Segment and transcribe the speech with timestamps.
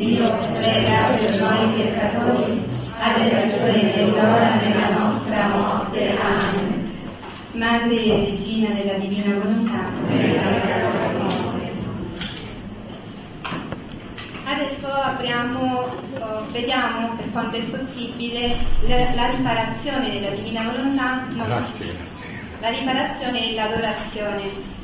[0.00, 2.64] Dio, prega per noi peccatori,
[2.98, 6.16] adesso e nell'ora della nostra morte.
[6.18, 6.90] Amen.
[7.52, 9.92] Madre e Regina della Divina Volontà.
[14.46, 15.84] Adesso apriamo,
[16.18, 18.56] oh, vediamo per quanto è possibile
[18.86, 21.26] la, la riparazione della Divina Volontà.
[21.28, 22.40] No, grazie, grazie.
[22.60, 24.78] La riparazione e l'adorazione.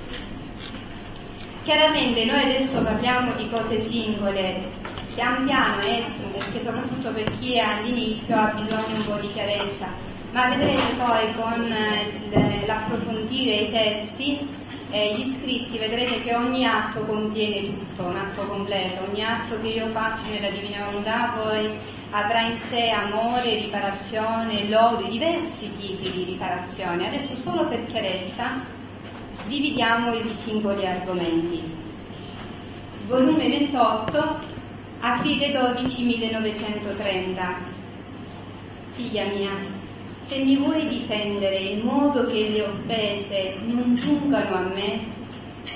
[1.62, 4.75] Chiaramente noi adesso parliamo di cose singole,
[5.16, 6.04] pian piano, eh,
[6.34, 9.88] perché soprattutto per chi è all'inizio ha bisogno un po' di chiarezza,
[10.32, 14.46] ma vedrete poi con eh, l'approfondire i testi
[14.90, 19.68] e gli scritti, vedrete che ogni atto contiene tutto, un atto completo, ogni atto che
[19.68, 21.78] io faccio nella Divina Volontà poi
[22.10, 27.08] avrà in sé amore, riparazione, lode, diversi tipi di riparazione.
[27.08, 28.50] Adesso solo per chiarezza
[29.46, 31.84] dividiamo i singoli argomenti.
[33.06, 34.55] Volume 28,
[35.00, 37.74] aprile 12 1930.
[38.92, 39.50] Figlia mia,
[40.22, 45.00] se mi vuoi difendere in modo che le offese non giungano a me,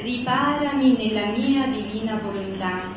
[0.00, 2.92] riparami nella mia divina volontà,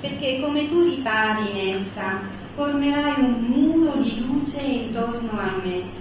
[0.00, 2.20] perché come tu ripari in essa,
[2.54, 5.98] formerai un muro di luce intorno a me.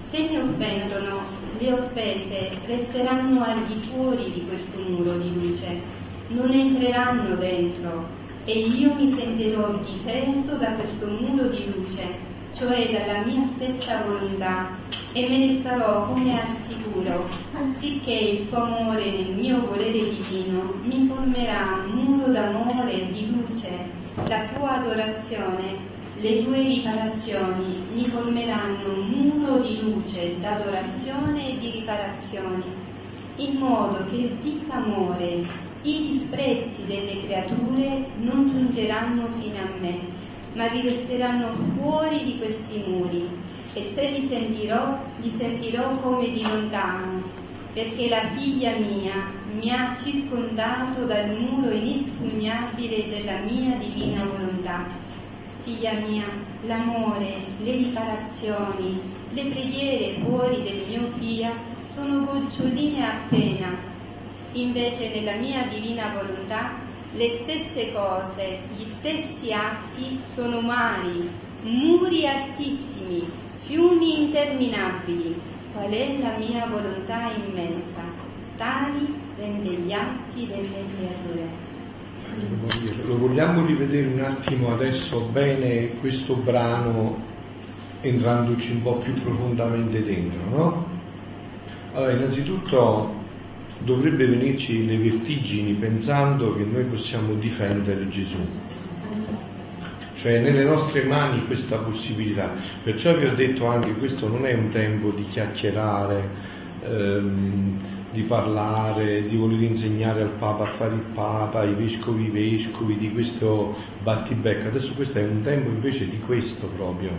[0.00, 1.22] Se mi offendono,
[1.58, 5.80] le offese resteranno al di fuori di questo muro di luce,
[6.28, 13.24] non entreranno dentro e io mi sentirò difeso da questo muro di luce, cioè dalla
[13.24, 14.68] mia stessa volontà,
[15.12, 17.28] e me ne starò come al sicuro,
[17.74, 23.30] sicché il tuo amore nel mio volere divino mi formerà un muro d'amore e di
[23.30, 23.70] luce,
[24.28, 31.70] la tua adorazione le tue riparazioni mi formeranno un muro di luce, d'adorazione e di
[31.72, 32.64] riparazioni,
[33.36, 35.46] in modo che il disamore,
[35.88, 39.98] i disprezzi delle creature non giungeranno fino a me,
[40.54, 43.28] ma vi resteranno fuori di questi muri,
[43.72, 47.22] e se li sentirò, li sentirò come di lontano,
[47.72, 55.04] perché la figlia mia mi ha circondato dal muro inespugnabile della mia divina volontà
[55.66, 56.26] figlia mia,
[56.64, 59.00] l'amore, le riparazioni,
[59.32, 61.52] le preghiere fuori del mio fia
[61.92, 63.94] sono goccioline appena.
[64.56, 66.78] Invece nella mia divina volontà
[67.12, 71.28] le stesse cose, gli stessi atti sono mari,
[71.60, 73.28] muri altissimi,
[73.64, 75.38] fiumi interminabili.
[75.74, 78.00] Qual è la mia volontà immensa?
[78.56, 81.64] Tali rende gli atti delle creature.
[83.06, 87.22] Lo vogliamo rivedere un attimo adesso bene questo brano
[88.00, 90.86] entrandoci un po' più profondamente dentro, no?
[91.92, 93.24] Allora, innanzitutto
[93.78, 98.38] dovrebbe venirci le vertigini pensando che noi possiamo difendere Gesù.
[100.16, 102.52] Cioè nelle nostre mani questa possibilità.
[102.82, 106.28] Perciò vi ho detto anche questo non è un tempo di chiacchierare,
[106.82, 107.78] ehm,
[108.12, 112.96] di parlare, di voler insegnare al Papa a fare il Papa, ai vescovi i vescovi,
[112.96, 114.68] di questo battibecco.
[114.68, 117.10] Adesso questo è un tempo invece di questo proprio,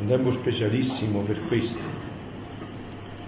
[0.00, 2.11] un tempo specialissimo per questo.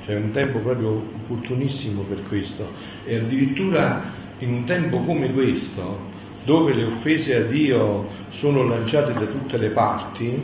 [0.05, 2.69] Cioè un tempo proprio opportunissimo per questo.
[3.05, 4.03] E addirittura
[4.39, 6.13] in un tempo come questo,
[6.45, 10.43] dove le offese a Dio sono lanciate da tutte le parti,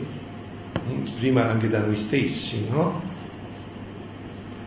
[1.19, 3.09] prima anche da noi stessi, no?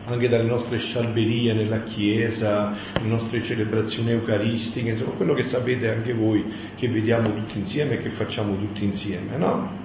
[0.05, 6.13] anche dalle nostre scialberie nella Chiesa, le nostre celebrazioni eucaristiche, insomma quello che sapete anche
[6.13, 6.45] voi
[6.75, 9.83] che vediamo tutti insieme e che facciamo tutti insieme, no?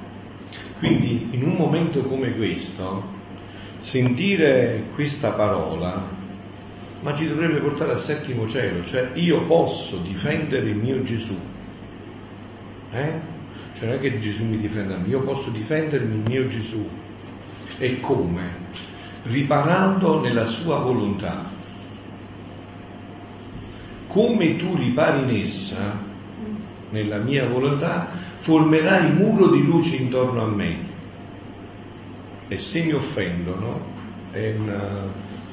[0.78, 3.18] Quindi in un momento come questo,
[3.80, 6.08] sentire questa parola,
[7.00, 11.36] ma ci dovrebbe portare al settimo cielo, cioè io posso difendere il mio Gesù.
[12.92, 13.38] Eh?
[13.74, 16.88] Cioè non è che Gesù mi difenda, io posso difendermi il mio Gesù.
[17.78, 18.60] E come?
[19.24, 21.50] riparando nella sua volontà.
[24.06, 25.98] Come tu ripari in essa,
[26.90, 30.88] nella mia volontà, formerai muro di luce intorno a me.
[32.52, 33.80] E se mi offendono,
[34.32, 35.04] è una,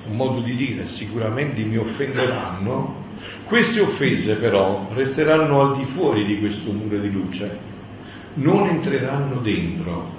[0.07, 3.05] un modo di dire, sicuramente mi offenderanno,
[3.45, 7.55] queste offese però resteranno al di fuori di questo muro di luce,
[8.33, 10.15] non entreranno dentro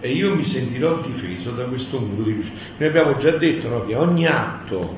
[0.00, 2.50] e io mi sentirò difeso da questo muro di luce.
[2.76, 4.96] Noi abbiamo già detto no, che ogni atto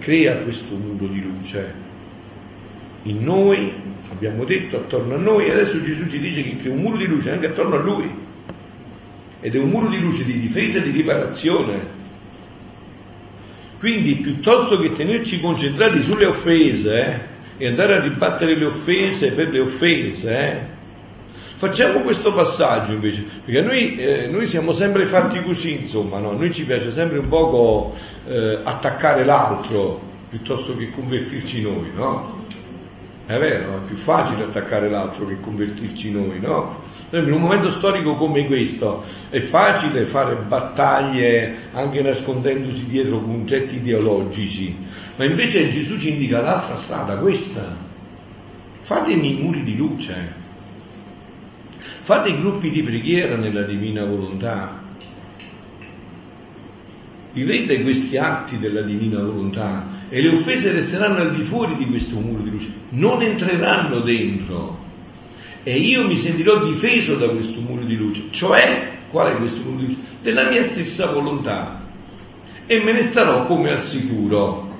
[0.00, 1.74] crea questo muro di luce.
[3.04, 3.72] In noi,
[4.10, 7.46] abbiamo detto, attorno a noi, adesso Gesù ci dice che un muro di luce anche
[7.46, 8.21] attorno a lui.
[9.42, 12.00] Ed è un muro di luce di difesa e di riparazione.
[13.78, 17.30] Quindi piuttosto che tenerci concentrati sulle offese, eh,
[17.62, 20.30] e andare a ribattere le offese per le offese.
[20.36, 20.60] Eh?
[21.56, 26.32] Facciamo questo passaggio invece, perché noi, eh, noi, siamo sempre fatti così, insomma, no?
[26.32, 27.94] noi ci piace sempre un poco
[28.26, 32.46] eh, attaccare l'altro piuttosto che convertirci noi, no?
[33.24, 36.90] È vero, è più facile attaccare l'altro che convertirci noi, no?
[37.10, 44.74] In un momento storico come questo è facile fare battaglie anche nascondendosi dietro concetti ideologici,
[45.16, 47.76] ma invece Gesù ci indica l'altra strada, questa.
[48.80, 50.34] Fatemi i muri di luce,
[52.00, 54.80] fate i gruppi di preghiera nella divina volontà,
[57.32, 62.18] vivete questi atti della divina volontà e le offese resteranno al di fuori di questo
[62.18, 64.78] muro di luce, non entreranno dentro
[65.62, 69.76] e io mi sentirò difeso da questo muro di luce, cioè, qual è questo muro
[69.78, 69.98] di luce?
[70.20, 71.80] Della mia stessa volontà
[72.66, 74.71] e me ne starò come al sicuro.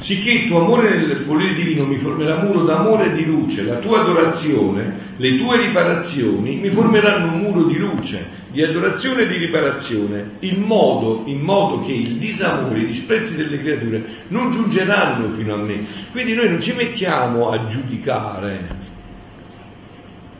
[0.00, 3.78] Sicché il tuo amore nel volere divino mi formerà muro d'amore e di luce, la
[3.78, 9.36] tua adorazione, le tue riparazioni mi formeranno un muro di luce, di adorazione e di
[9.36, 15.54] riparazione, in modo, in modo che il disamore, i disprezzi delle creature non giungeranno fino
[15.54, 15.84] a me.
[16.12, 18.96] Quindi noi non ci mettiamo a giudicare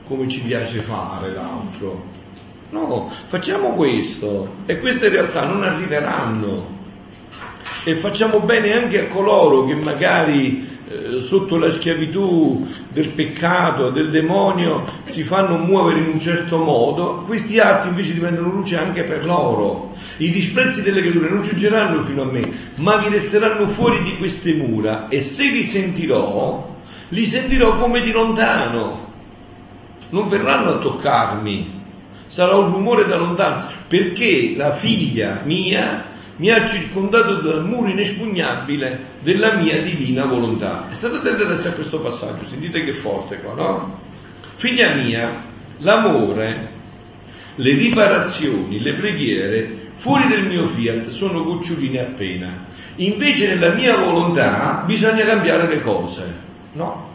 [0.07, 2.17] come ci piace fare l'altro.
[2.71, 6.77] No, facciamo questo e queste realtà non arriveranno.
[7.85, 14.11] E facciamo bene anche a coloro che magari eh, sotto la schiavitù del peccato, del
[14.11, 19.27] demonio, si fanno muovere in un certo modo, questi atti invece diventano luce anche per
[19.27, 19.95] loro.
[20.17, 24.55] I disprezzi delle creature non giungeranno fino a me, ma vi resteranno fuori di queste
[24.55, 25.09] mura.
[25.09, 26.75] E se li sentirò,
[27.09, 29.07] li sentirò come di lontano.
[30.09, 31.83] Non verranno a toccarmi,
[32.29, 39.17] sarà un rumore da lontano, perché la figlia mia mi ha circondato dal muro inespugnabile
[39.21, 40.89] della mia divina volontà.
[40.91, 44.01] E state attenti adesso a questo passaggio, sentite che forte qua, no?
[44.55, 45.43] Figlia mia,
[45.79, 46.71] l'amore,
[47.57, 52.67] le riparazioni, le preghiere, fuori del mio fiat sono goccioline appena.
[52.97, 56.47] Invece nella mia volontà bisogna cambiare le cose.
[56.73, 57.11] No,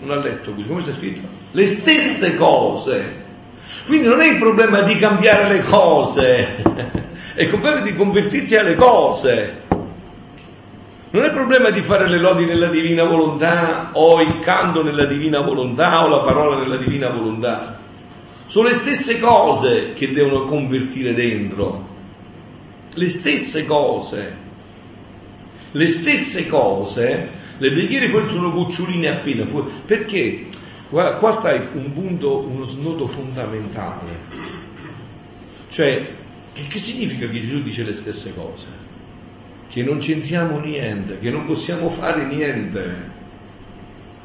[0.00, 1.26] non ha letto qui, come sta scritto?
[1.50, 3.22] Le stesse cose.
[3.86, 6.62] Quindi non è il problema di cambiare le cose,
[7.34, 9.62] è problema di convertirsi alle cose.
[11.10, 15.40] Non è problema di fare le lodi nella divina volontà o il canto nella divina
[15.40, 17.78] volontà o la parola nella divina volontà.
[18.46, 21.88] Sono le stesse cose che devono convertire dentro.
[22.94, 24.36] Le stesse cose.
[25.70, 29.70] Le stesse cose le preghiere fuori sono goccioline appena fuori.
[29.86, 30.46] Perché?
[30.90, 34.18] Qua, qua sta un punto, uno snodo fondamentale.
[35.68, 36.14] Cioè,
[36.54, 38.66] che, che significa che Gesù dice le stesse cose?
[39.68, 43.12] Che non c'entriamo niente, che non possiamo fare niente.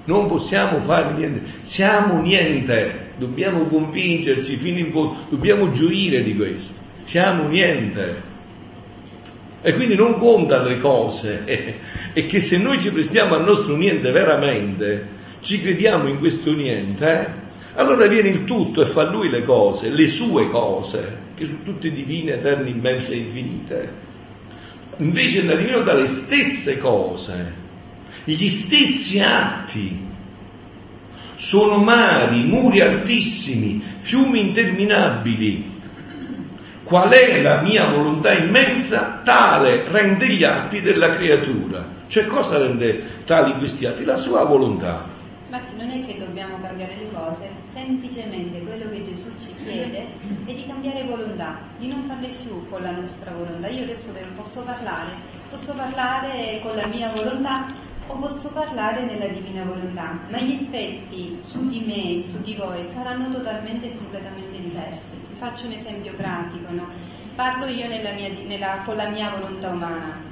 [0.06, 6.74] Non possiamo fare niente, siamo niente, dobbiamo convincerci fino in fondo, dobbiamo gioire di questo,
[7.04, 8.28] siamo niente.
[9.62, 11.44] E quindi non conta le cose,
[12.14, 15.08] e che se noi ci prestiamo al nostro niente veramente,
[15.42, 19.90] ci crediamo in questo niente, eh, allora viene il tutto e fa lui le cose,
[19.90, 23.94] le sue cose, che sono tutte divine, eterne, immense e infinite.
[24.98, 27.54] Invece la divino dà le stesse cose,
[28.26, 30.08] gli stessi atti,
[31.36, 35.78] sono mari, muri altissimi, fiumi interminabili,
[36.84, 41.98] qual è la mia volontà immensa, tale rende gli atti della creatura.
[42.08, 44.04] Cioè cosa rende tali questi atti?
[44.04, 45.18] La sua volontà.
[45.50, 50.08] Ma non è che dobbiamo cambiare le cose, semplicemente quello che Gesù ci chiede
[50.46, 53.68] è di cambiare volontà, di non farle più con la nostra volontà.
[53.68, 55.12] Io adesso posso parlare,
[55.50, 57.66] posso parlare con la mia volontà
[58.08, 62.56] o posso parlare nella divina volontà, ma gli effetti su di me e su di
[62.56, 66.88] voi saranno totalmente e completamente diversi faccio un esempio pratico, no?
[67.36, 70.29] parlo io nella mia, nella, con la mia volontà umana?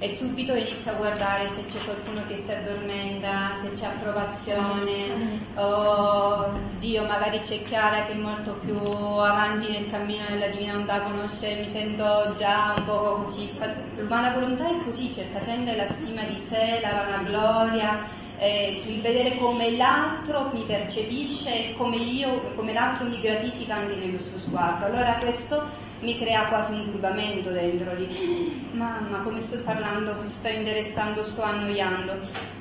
[0.00, 6.50] E subito inizio a guardare se c'è qualcuno che si addormenta, se c'è approvazione, o
[6.78, 11.56] Dio magari c'è Chiara che è molto più avanti nel cammino della divina volontà, conosce,
[11.56, 13.50] mi sento già un po' così.
[13.96, 19.36] L'umana volontà è così, cerca sempre la stima di sé, la vanagloria eh, il vedere
[19.36, 24.86] come l'altro mi percepisce e come io, come l'altro mi gratifica anche nello suo sguardo.
[24.86, 31.24] Allora questo mi crea quasi un turbamento dentro di mamma come sto parlando, sto interessando,
[31.24, 32.12] sto annoiando.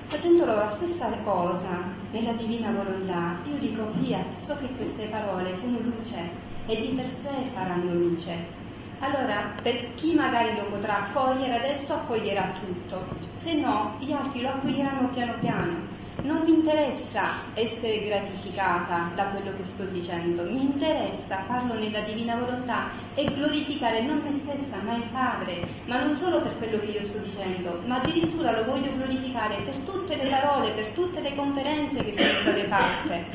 [0.07, 5.55] Facendo loro la stessa cosa nella divina volontà, io dico via, so che queste parole
[5.57, 6.29] sono luce
[6.65, 8.65] e di per sé faranno luce
[8.99, 14.49] allora per chi magari lo potrà accogliere adesso accoglierà tutto, se no gli altri lo
[14.49, 15.95] accoglieranno piano piano.
[16.23, 22.35] Non mi interessa essere gratificata da quello che sto dicendo, mi interessa farlo nella divina
[22.35, 26.87] volontà e glorificare non me stessa ma il Padre, ma non solo per quello che
[26.87, 31.35] io sto dicendo, ma addirittura lo voglio glorificare per tutte le parole, per tutte le
[31.35, 33.25] conferenze che sono state fatte.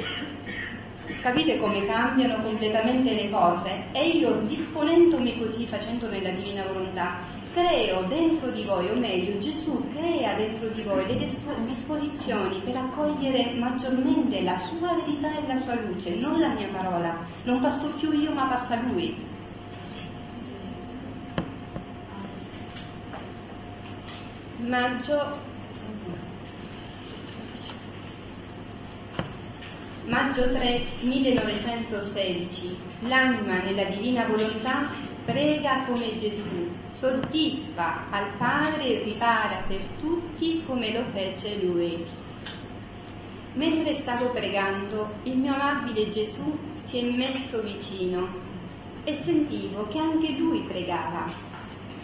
[1.21, 3.85] Capite come cambiano completamente le cose?
[3.93, 9.85] E io disponendomi così, facendo nella divina volontà, creo dentro di voi, o meglio, Gesù
[9.95, 11.29] crea dentro di voi le
[11.67, 17.19] disposizioni per accogliere maggiormente la sua verità e la sua luce, non la mia parola.
[17.45, 19.31] Non passo più io, ma passa lui.
[24.59, 25.51] Maggio
[30.07, 32.77] Maggio 3 1916.
[33.01, 34.91] L'anima nella divina volontà
[35.25, 42.05] prega come Gesù, soddisfa al Padre e ripara per tutti come lo fece Lui.
[43.55, 48.29] Mentre stavo pregando, il mio amabile Gesù si è messo vicino
[49.05, 51.31] e sentivo che anche lui pregava.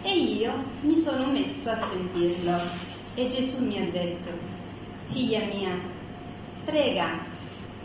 [0.03, 2.59] E io mi sono messo a sentirlo.
[3.15, 4.29] E Gesù mi ha detto,
[5.11, 5.77] figlia mia,
[6.65, 7.37] prega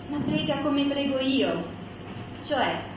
[0.08, 1.64] ma prega come prego io,
[2.46, 2.92] cioè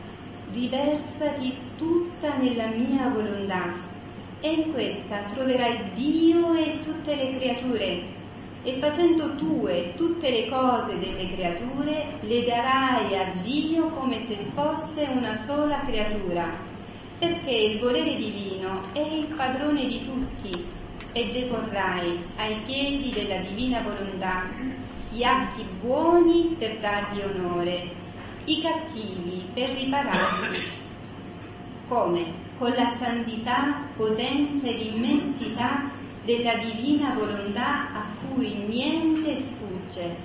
[0.51, 3.73] riversati tutta nella mia volontà.
[4.39, 8.15] E in questa troverai Dio e tutte le creature.
[8.63, 15.07] E facendo tue tutte le cose delle creature le darai a Dio come se fosse
[15.09, 16.49] una sola creatura,
[17.17, 20.65] perché il volere divino è il padrone di tutti
[21.13, 24.49] e deporrai ai piedi della divina volontà
[25.09, 27.89] gli atti buoni per dargli onore,
[28.47, 30.59] i cattivi per ripararli.
[31.89, 32.45] Come?
[32.57, 35.91] Con la santità, potenza ed immensità
[36.23, 40.15] della divina volontà a cui niente sfugge.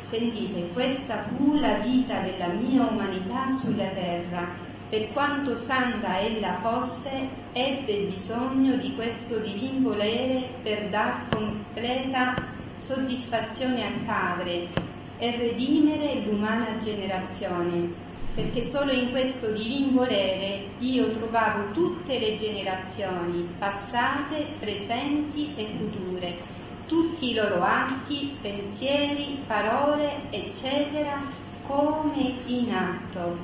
[0.00, 4.68] Sentite, questa fu la vita della mia umanità sulla terra.
[4.88, 12.34] Per quanto santa ella fosse, ebbe bisogno di questo divin volere per dar completa
[12.80, 14.89] soddisfazione al Padre
[15.20, 17.92] e redimere l'umana generazione,
[18.34, 26.38] perché solo in questo divin volere io trovavo tutte le generazioni, passate, presenti e future,
[26.86, 31.20] tutti i loro atti, pensieri, parole, eccetera,
[31.66, 33.36] come in atto.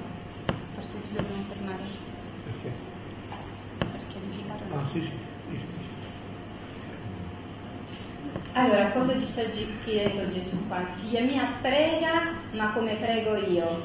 [0.75, 1.83] Forse ci dobbiamo fermare.
[2.45, 2.73] Perché?
[3.79, 4.65] Per chiarificare.
[4.73, 5.26] Ah, sì, sì.
[8.57, 9.43] Allora, cosa ci sta
[9.85, 10.83] chiedendo Gesù qua?
[10.97, 13.83] Figlia mia, prega, ma come prego io.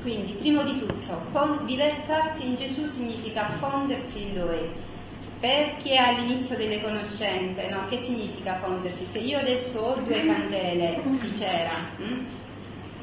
[0.00, 1.20] Quindi, prima di tutto,
[1.66, 4.70] diversarsi in Gesù significa fondersi in Lui.
[5.38, 7.88] Per chi è all'inizio delle conoscenze, no?
[7.90, 9.04] Che significa fondersi?
[9.04, 12.26] Se io adesso ho due candele di cera, hm?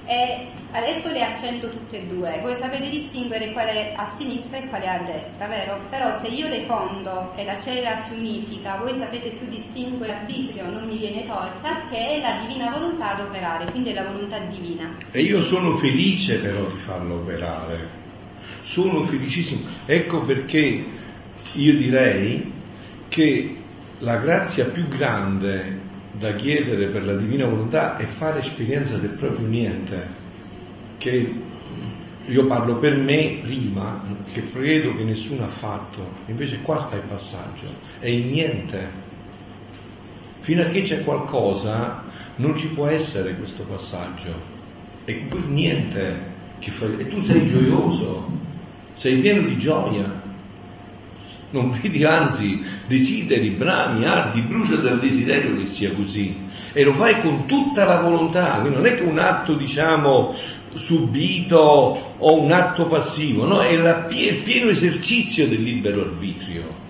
[0.07, 4.87] E adesso le accendo tutte e due, voi sapete distinguere quale a sinistra e quale
[4.87, 5.81] a destra, vero?
[5.89, 10.69] Però se io le fondo e la cera si unifica, voi sapete più distinguere l'arbitrio,
[10.69, 14.39] non mi viene tolta, che è la divina volontà ad operare, quindi è la volontà
[14.39, 14.95] divina.
[15.11, 17.89] E io sono felice però di farlo operare,
[18.61, 19.67] sono felicissimo.
[19.85, 20.85] Ecco perché
[21.53, 22.53] io direi
[23.09, 23.57] che
[23.99, 25.85] la grazia più grande
[26.19, 30.07] da chiedere per la divina volontà è fare esperienza del proprio niente,
[30.97, 31.33] che
[32.25, 37.03] io parlo per me prima, che credo che nessuno ha fatto, invece qua sta il
[37.07, 37.67] passaggio,
[37.99, 39.05] è il niente.
[40.41, 42.03] Fino a che c'è qualcosa
[42.37, 44.33] non ci può essere questo passaggio,
[45.05, 48.27] è quel niente che fa, e tu sei gioioso,
[48.93, 50.25] sei pieno di gioia,
[51.49, 56.35] non vedi anzi, desideri, brami, ardi, brucia dal desiderio che sia così.
[56.73, 60.35] E lo fai con tutta la volontà, quindi non è che un atto, diciamo,
[60.75, 61.57] subito
[62.17, 66.85] o un atto passivo, no, è la, il pieno esercizio del libero arbitrio.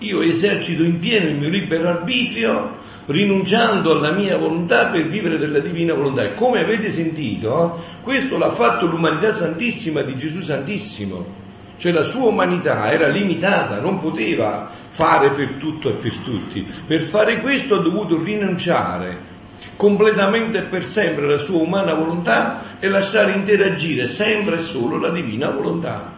[0.00, 5.60] Io esercito in pieno il mio libero arbitrio rinunciando alla mia volontà per vivere della
[5.60, 6.24] divina volontà.
[6.24, 11.42] E come avete sentito, questo l'ha fatto l'umanità santissima di Gesù Santissimo
[11.84, 16.66] cioè la sua umanità era limitata, non poteva fare per tutto e per tutti.
[16.86, 19.32] Per fare questo ha dovuto rinunciare
[19.76, 25.10] completamente e per sempre alla sua umana volontà e lasciare interagire sempre e solo la
[25.10, 26.10] divina volontà.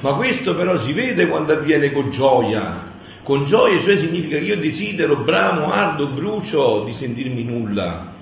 [0.00, 2.94] Ma questo però si vede quando avviene con gioia.
[3.22, 8.12] Con gioia cioè significa che io desidero, bramo, ardo, brucio di sentirmi nulla.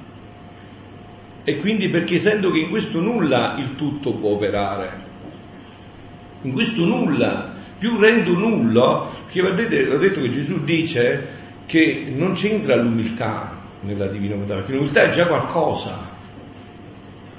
[1.44, 5.12] E quindi perché sento che in questo nulla il tutto può operare
[6.44, 11.28] in questo nulla, più rendo nullo, perché vedete, ho detto che Gesù dice
[11.66, 16.12] che non c'entra l'umiltà nella divina volontà, perché l'umiltà è già qualcosa.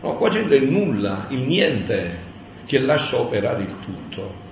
[0.02, 2.20] No, qua c'entra il nulla, il niente,
[2.66, 4.44] che lascia operare il tutto.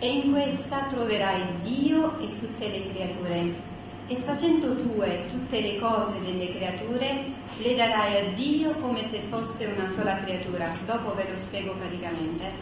[0.00, 3.72] E in questa troverai Dio e tutte le creature.
[4.06, 7.24] E facendo tue tutte le cose delle creature,
[7.56, 10.76] le darai a Dio come se fosse una sola creatura.
[10.84, 12.52] Dopo ve lo spiego praticamente.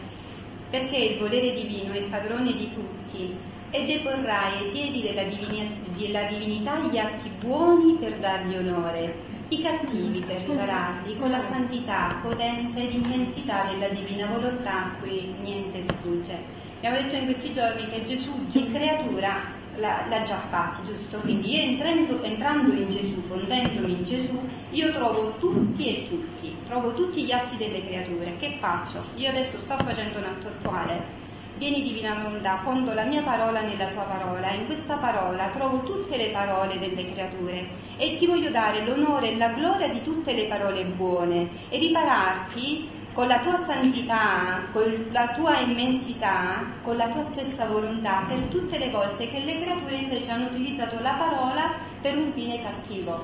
[0.69, 3.35] Perché il volere divino è padrone di tutti
[3.71, 9.13] e deporrai ai piedi della, divini- della divinità gli atti buoni per dargli onore,
[9.49, 15.35] i cattivi per ripararli con la santità, potenza ed immensità della divina volontà a cui
[15.41, 16.37] niente sfugge.
[16.77, 21.19] Abbiamo detto in questi giorni che Gesù è creatura l'ha, già fatto, giusto?
[21.19, 24.39] Quindi entrando, entrando in Gesù, fondendomi in Gesù,
[24.71, 28.37] io trovo tutti e tutti, trovo tutti gli atti delle creature.
[28.37, 29.03] Che faccio?
[29.15, 31.21] Io adesso sto facendo un atto attuale.
[31.55, 36.17] Vieni divina volontà, fondo la mia parola nella tua parola, in questa parola trovo tutte
[36.17, 40.45] le parole delle creature e ti voglio dare l'onore e la gloria di tutte le
[40.45, 47.23] parole buone e ripararti con la tua santità, con la tua immensità, con la tua
[47.31, 52.17] stessa volontà, per tutte le volte che le creature invece hanno utilizzato la parola per
[52.17, 53.23] un fine cattivo.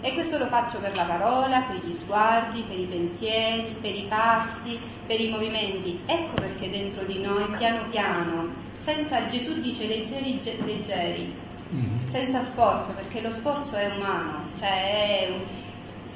[0.00, 4.06] E questo lo faccio per la parola, per gli sguardi, per i pensieri, per i
[4.08, 6.00] passi, per i movimenti.
[6.06, 11.34] Ecco perché dentro di noi, piano piano, senza Gesù dice leggeri, leggeri,
[11.72, 12.08] mm-hmm.
[12.08, 15.32] senza sforzo, perché lo sforzo è umano, cioè è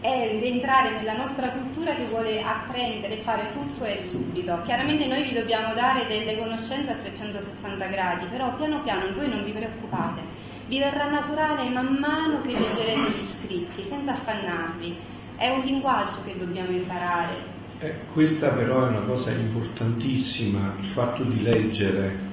[0.01, 4.61] è rientrare nella nostra cultura che vuole apprendere, fare tutto e subito.
[4.65, 9.45] Chiaramente noi vi dobbiamo dare delle conoscenze a 360 gradi, però piano piano voi non
[9.45, 10.21] vi preoccupate,
[10.69, 14.97] vi verrà naturale man mano che leggerete gli scritti, senza affannarvi.
[15.37, 17.55] È un linguaggio che dobbiamo imparare.
[17.79, 22.25] Eh, questa però è una cosa importantissima, il fatto di leggere,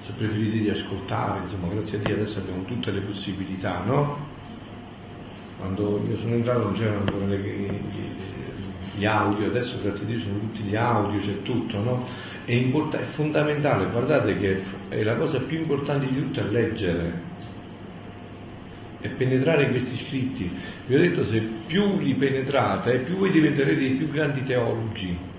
[0.00, 4.29] se preferite di ascoltare, insomma grazie a Dio adesso abbiamo tutte le possibilità, no?
[5.60, 7.80] Quando io sono entrato non c'erano ancora le,
[8.96, 12.06] gli audio, adesso grazie a Dio sono tutti gli audio, c'è tutto, no?
[12.44, 17.28] È, import- è fondamentale, guardate che è la cosa più importante di tutto è leggere,
[19.00, 20.50] è penetrare questi scritti.
[20.86, 25.29] Vi ho detto, se più li penetrate, più voi diventerete i più grandi teologi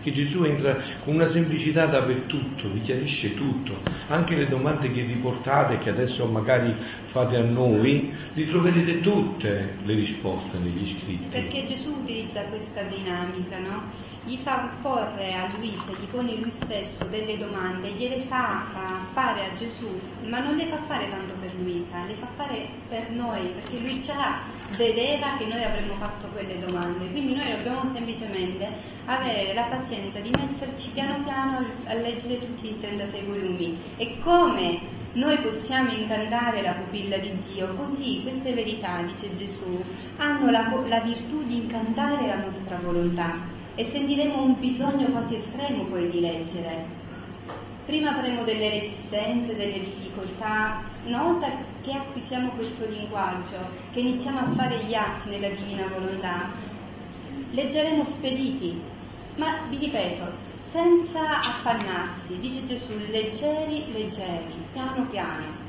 [0.00, 5.14] perché Gesù entra con una semplicità dappertutto, vi chiarisce tutto, anche le domande che vi
[5.16, 6.74] portate, che adesso magari
[7.08, 11.28] fate a noi, li troverete tutte le risposte negli scritti.
[11.28, 14.08] Perché Gesù utilizza questa dinamica, no?
[14.22, 19.46] Gli fa porre a Luisa, gli pone lui stesso delle domande, gliele fa, fa fare
[19.46, 19.88] a Gesù,
[20.26, 24.02] ma non le fa fare tanto per Luisa, le fa fare per noi, perché lui
[24.02, 24.40] già
[24.76, 28.68] vedeva che noi avremmo fatto quelle domande, quindi noi dobbiamo semplicemente
[29.06, 33.78] avere la pazienza di metterci piano piano a leggere tutti i 36 volumi.
[33.96, 34.80] E come
[35.14, 39.82] noi possiamo incantare la pupilla di Dio, così queste verità, dice Gesù,
[40.18, 45.84] hanno la, la virtù di incantare la nostra volontà e sentiremo un bisogno quasi estremo
[45.84, 46.84] poi di leggere.
[47.86, 51.48] Prima avremo delle resistenze, delle difficoltà, una volta
[51.80, 53.56] che acquisiamo questo linguaggio,
[53.92, 56.50] che iniziamo a fare gli atti nella divina volontà,
[57.52, 58.78] leggeremo spediti,
[59.36, 60.24] ma vi ripeto,
[60.60, 65.68] senza affannarsi, dice Gesù, leggeri, leggeri, piano piano.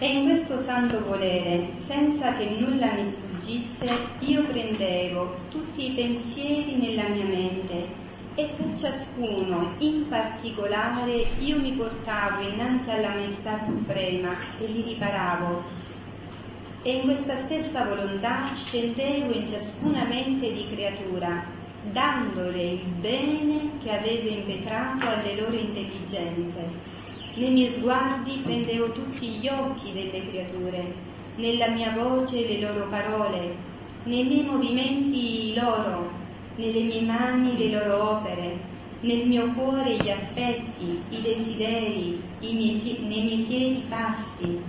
[0.00, 3.86] E in questo santo volere, senza che nulla mi sfuggisse,
[4.20, 11.72] io prendevo tutti i pensieri nella mia mente e per ciascuno in particolare io mi
[11.72, 15.76] portavo innanzi alla maestà suprema e li riparavo
[16.82, 21.44] e in questa stessa volontà scendevo in ciascuna mente di creatura,
[21.92, 26.96] dandole il bene che avevo impetrato alle loro intelligenze.
[27.34, 30.94] Nei miei sguardi prendevo tutti gli occhi delle creature,
[31.38, 33.54] nella mia voce le loro parole,
[34.04, 36.10] nei miei movimenti loro,
[36.56, 38.58] nelle mie mani le loro opere,
[39.00, 44.60] nel mio cuore gli affetti, i desideri, i miei, nei miei piedi passi,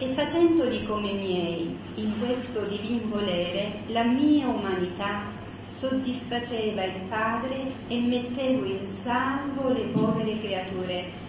[0.00, 5.22] e facendoli come miei in questo divin volere, la mia umanità
[5.70, 11.26] soddisfaceva il Padre e mettevo in salvo le povere creature.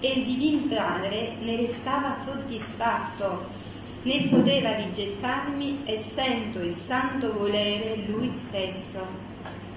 [0.00, 3.59] E il divin Padre ne restava soddisfatto,
[4.02, 9.06] né poteva rigettarmi essendo il santo volere lui stesso.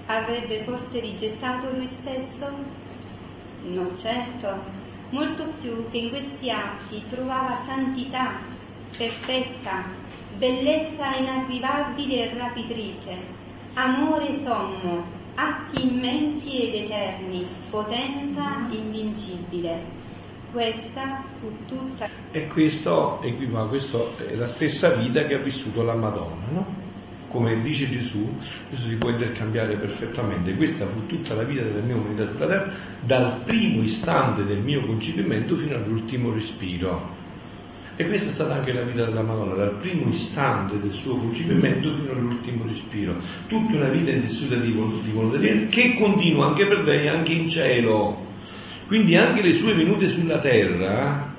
[0.06, 2.48] Avrebbe forse rigettato lui stesso?
[3.64, 4.62] No, certo,
[5.10, 8.38] molto più che in questi atti trovava santità,
[8.96, 9.84] perfetta,
[10.36, 13.16] bellezza inarrivabile e rapitrice,
[13.74, 20.03] amore sommo, atti immensi ed eterni, potenza invincibile.
[20.54, 22.08] Questa fu tutta.
[22.30, 26.46] E questo, e qui, ma questo è la stessa vita che ha vissuto la Madonna,
[26.52, 26.66] no?
[27.30, 28.24] Come dice Gesù,
[28.68, 30.54] questo si può intercambiare perfettamente.
[30.54, 34.86] Questa fu tutta la vita della mia umanità sulla terra, dal primo istante del mio
[34.86, 37.22] concepimento fino all'ultimo respiro.
[37.96, 41.92] E questa è stata anche la vita della Madonna, dal primo istante del suo concepimento
[41.94, 43.16] fino all'ultimo respiro.
[43.48, 48.33] Tutta una vita intessuta di, di che continua anche per lei, anche in cielo.
[48.86, 51.32] Quindi anche le sue venute sulla terra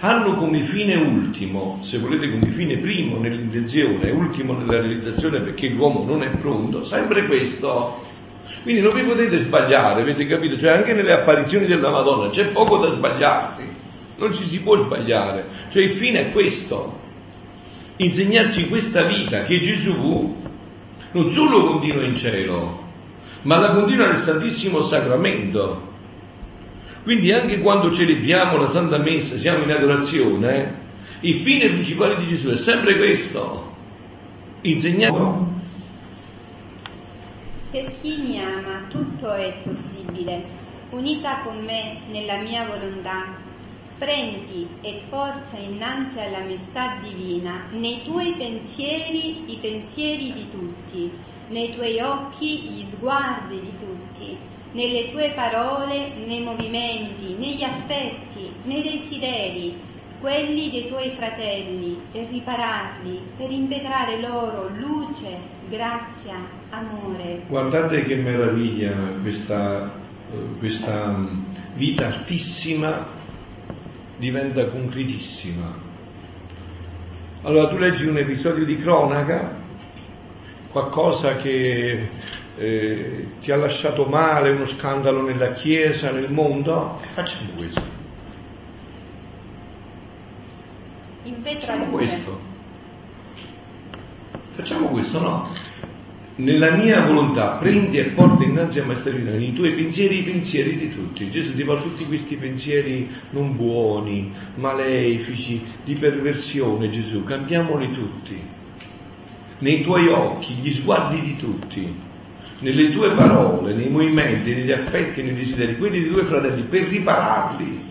[0.00, 6.04] hanno come fine ultimo, se volete come fine primo nell'intenzione ultimo nella realizzazione perché l'uomo
[6.04, 8.06] non è pronto, sempre questo.
[8.62, 10.58] Quindi non vi potete sbagliare, avete capito?
[10.58, 13.86] Cioè anche nelle apparizioni della Madonna c'è poco da sbagliarsi
[14.18, 16.98] non ci si può sbagliare, cioè il fine è questo,
[17.96, 20.36] insegnarci questa vita che Gesù
[21.12, 22.86] non solo continua in cielo,
[23.42, 25.87] ma la continua nel Santissimo Sacramento.
[27.08, 30.74] Quindi anche quando celebriamo la Santa Messa, siamo in adorazione,
[31.20, 33.74] il fine principale di Gesù è sempre questo,
[34.60, 35.18] insegnare.
[37.70, 40.44] Per chi mi ama tutto è possibile,
[40.90, 43.38] unita con me nella mia volontà
[43.96, 51.10] prendi e porta innanzi all'amistà divina nei tuoi pensieri i pensieri di tutti,
[51.48, 58.82] nei tuoi occhi gli sguardi di tutti, nelle tue parole, nei movimenti, negli affetti, nei
[58.82, 59.74] desideri,
[60.20, 66.36] quelli dei tuoi fratelli, per ripararli, per impetrare loro luce, grazia,
[66.70, 67.42] amore.
[67.46, 69.90] Guardate che meraviglia questa,
[70.32, 73.06] eh, questa mm, vita altissima
[74.16, 75.86] diventa concretissima.
[77.42, 79.54] Allora tu leggi un episodio di cronaca,
[80.72, 82.08] qualcosa che
[82.58, 87.96] eh, ti ha lasciato male, uno scandalo nella Chiesa, nel mondo, e facciamo questo.
[91.42, 92.40] Facciamo questo.
[94.54, 95.48] Facciamo questo, no?
[96.38, 100.76] nella mia volontà prendi e porta innanzi a Maestà Divina i tuoi pensieri i pensieri
[100.76, 101.30] di tutti.
[101.30, 108.40] Gesù ti parla tutti questi pensieri non buoni, malefici, di perversione, Gesù, cambiamoli tutti.
[109.60, 111.92] Nei tuoi occhi, gli sguardi di tutti,
[112.60, 117.82] nelle tue parole, nei movimenti, negli affetti, nei desideri, quelli dei tuoi fratelli, per ripararli,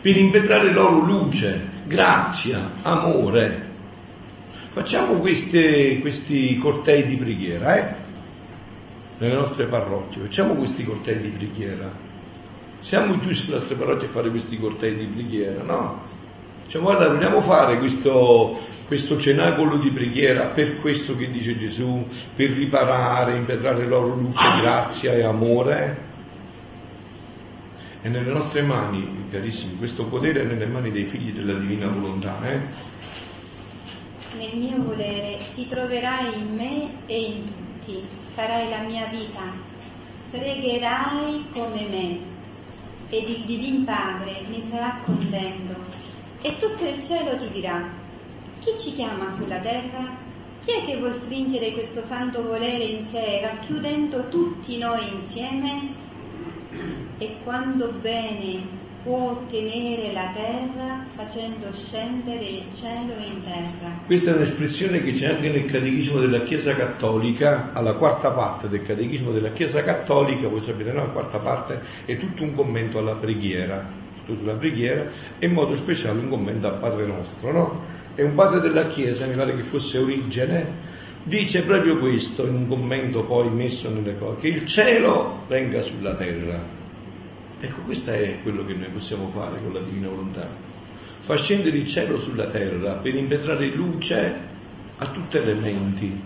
[0.00, 3.66] per impetrare loro luce, grazia, amore,
[4.78, 7.94] Facciamo queste, questi cortei di preghiera, eh?
[9.18, 11.90] Nelle nostre parrocchie, facciamo questi cortei di preghiera.
[12.78, 16.02] Siamo giusti sulle nostre parrocchie a fare questi cortei di preghiera, no?
[16.68, 22.50] Diciamo, guarda, vogliamo fare questo, questo cenacolo di preghiera per questo che dice Gesù, per
[22.50, 26.06] riparare, impetrare loro luce, grazia e amore.
[28.02, 32.36] È nelle nostre mani, carissimi, questo potere è nelle mani dei figli della divina volontà,
[32.42, 32.60] eh?
[34.36, 38.02] nel mio volere, ti troverai in me e in tutti,
[38.34, 39.40] farai la mia vita,
[40.30, 42.18] pregherai come me
[43.08, 45.87] ed il Divin Padre ne sarà contento
[46.40, 47.88] e tutto il cielo ti dirà,
[48.60, 50.16] chi ci chiama sulla terra?
[50.64, 55.94] Chi è che vuol stringere questo santo volere in sé, racchiudendo tutti noi insieme?
[57.18, 64.00] E quando bene può ottenere la terra facendo scendere il cielo in terra.
[64.04, 68.82] Questa è un'espressione che c'è anche nel Catechismo della Chiesa Cattolica, alla quarta parte del
[68.82, 71.06] Catechismo della Chiesa Cattolica, voi sapete, no?
[71.06, 75.74] La quarta parte è tutto un commento alla preghiera, tutta la preghiera, e in modo
[75.76, 77.84] speciale un commento al Padre nostro, no?
[78.14, 80.66] E un padre della Chiesa, mi pare che fosse Origene,
[81.22, 86.14] dice proprio questo in un commento poi messo nelle cose, che il cielo venga sulla
[86.14, 86.78] terra
[87.60, 90.48] Ecco, questo è quello che noi possiamo fare con la divina volontà.
[91.20, 94.36] Far scendere il cielo sulla terra per impetrare luce
[94.96, 96.22] a tutte le menti.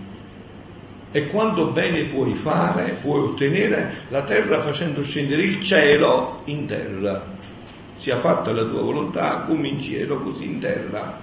[1.11, 7.25] E quanto bene puoi fare, puoi ottenere la terra facendo scendere il cielo in terra.
[8.03, 11.21] Sia fatta la tua volontà come in cielo, così in terra.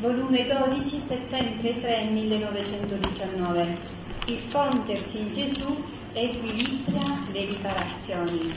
[0.00, 3.76] Volume 12, settembre 3 1919.
[4.24, 8.54] Il fondersi in Gesù equilibra le riparazioni.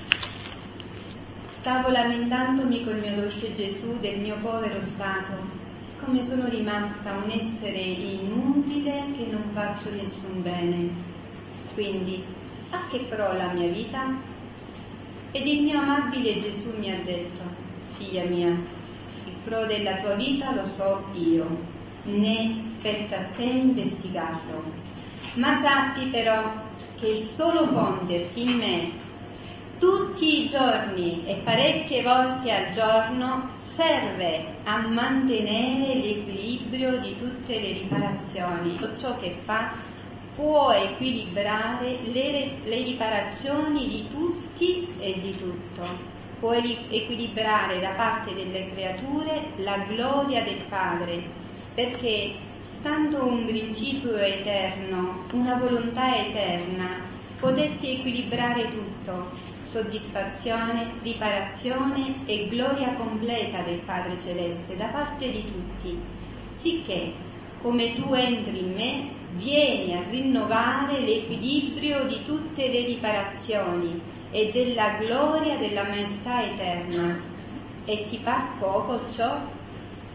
[1.49, 5.33] Stavo lamentandomi col mio dolce Gesù del mio povero stato,
[6.05, 10.89] come sono rimasta un essere inutile che non faccio nessun bene.
[11.73, 12.23] Quindi,
[12.69, 14.30] a che pro la mia vita?
[15.33, 17.41] Ed il mio amabile Gesù mi ha detto,
[17.97, 21.47] figlia mia, il pro della tua vita lo so io,
[22.03, 24.63] né spetta a te investigarlo.
[25.35, 26.51] Ma sappi però
[26.99, 28.91] che il solo ponderti in me
[29.79, 37.73] tutti i giorni e parecchie volte al giorno serve a mantenere l'equilibrio di tutte le
[37.73, 39.89] riparazioni ciò che fa
[40.35, 45.83] può equilibrare le, le riparazioni di tutti e di tutto,
[46.39, 51.23] può equilibrare da parte delle creature la gloria del Padre,
[51.75, 52.33] perché
[52.69, 59.29] stando un principio eterno, una volontà eterna, potetti equilibrare tutto,
[59.63, 65.99] soddisfazione, riparazione e gloria completa del Padre Celeste da parte di tutti,
[66.53, 67.13] sicché
[67.61, 74.97] come tu entri in me, vieni a rinnovare l'equilibrio di tutte le riparazioni e della
[74.97, 77.19] gloria della maestà eterna.
[77.85, 79.39] E ti par poco ciò?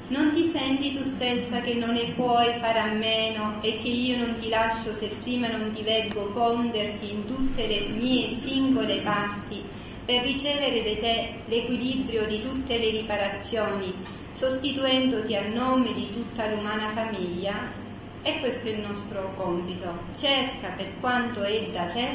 [0.08, 4.18] Non ti senti tu stessa che non ne puoi fare a meno e che io
[4.18, 9.64] non ti lascio se prima non ti veggo fonderti in tutte le mie singole parti
[10.04, 13.92] per ricevere da te l'equilibrio di tutte le riparazioni,
[14.34, 17.85] sostituendoti a nome di tutta l'umana famiglia?
[18.26, 19.86] E questo è il nostro compito.
[20.16, 22.08] Cerca per quanto è da te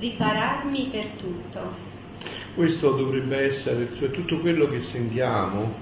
[0.00, 1.60] ripararmi per tutto.
[2.56, 5.72] Questo dovrebbe essere, cioè tutto quello che sentiamo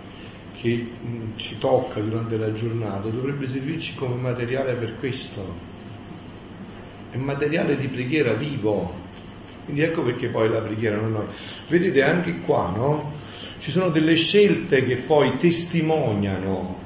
[0.61, 5.42] che mm, ci tocca durante la giornata dovrebbe servirci come materiale per questo.
[7.11, 8.92] È materiale di preghiera vivo.
[9.64, 11.35] Quindi ecco perché poi la preghiera non è.
[11.70, 13.12] Vedete anche qua, no?
[13.61, 16.82] Ci sono delle scelte che poi testimoniano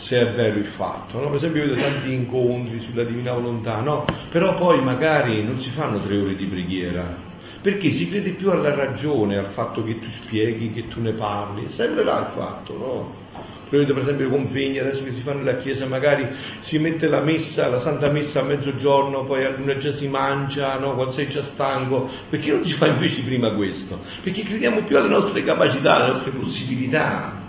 [0.00, 1.20] se è vero il fatto.
[1.20, 1.26] No?
[1.26, 4.04] Per esempio vedo tanti incontri sulla divina volontà, no?
[4.30, 7.14] Però poi magari non si fanno tre ore di preghiera,
[7.60, 11.68] perché si crede più alla ragione, al fatto che tu spieghi, che tu ne parli,
[11.68, 13.18] sempre là il fatto, no?
[13.68, 17.20] Vedete per esempio i convegni adesso che si fanno nella chiesa, magari si mette la
[17.20, 20.94] messa, la santa messa a mezzogiorno, poi a luna già si mangia, no?
[20.94, 24.00] quando sei già stanco, perché non si fa invece prima questo?
[24.24, 27.39] Perché crediamo più alle nostre capacità, alle nostre possibilità.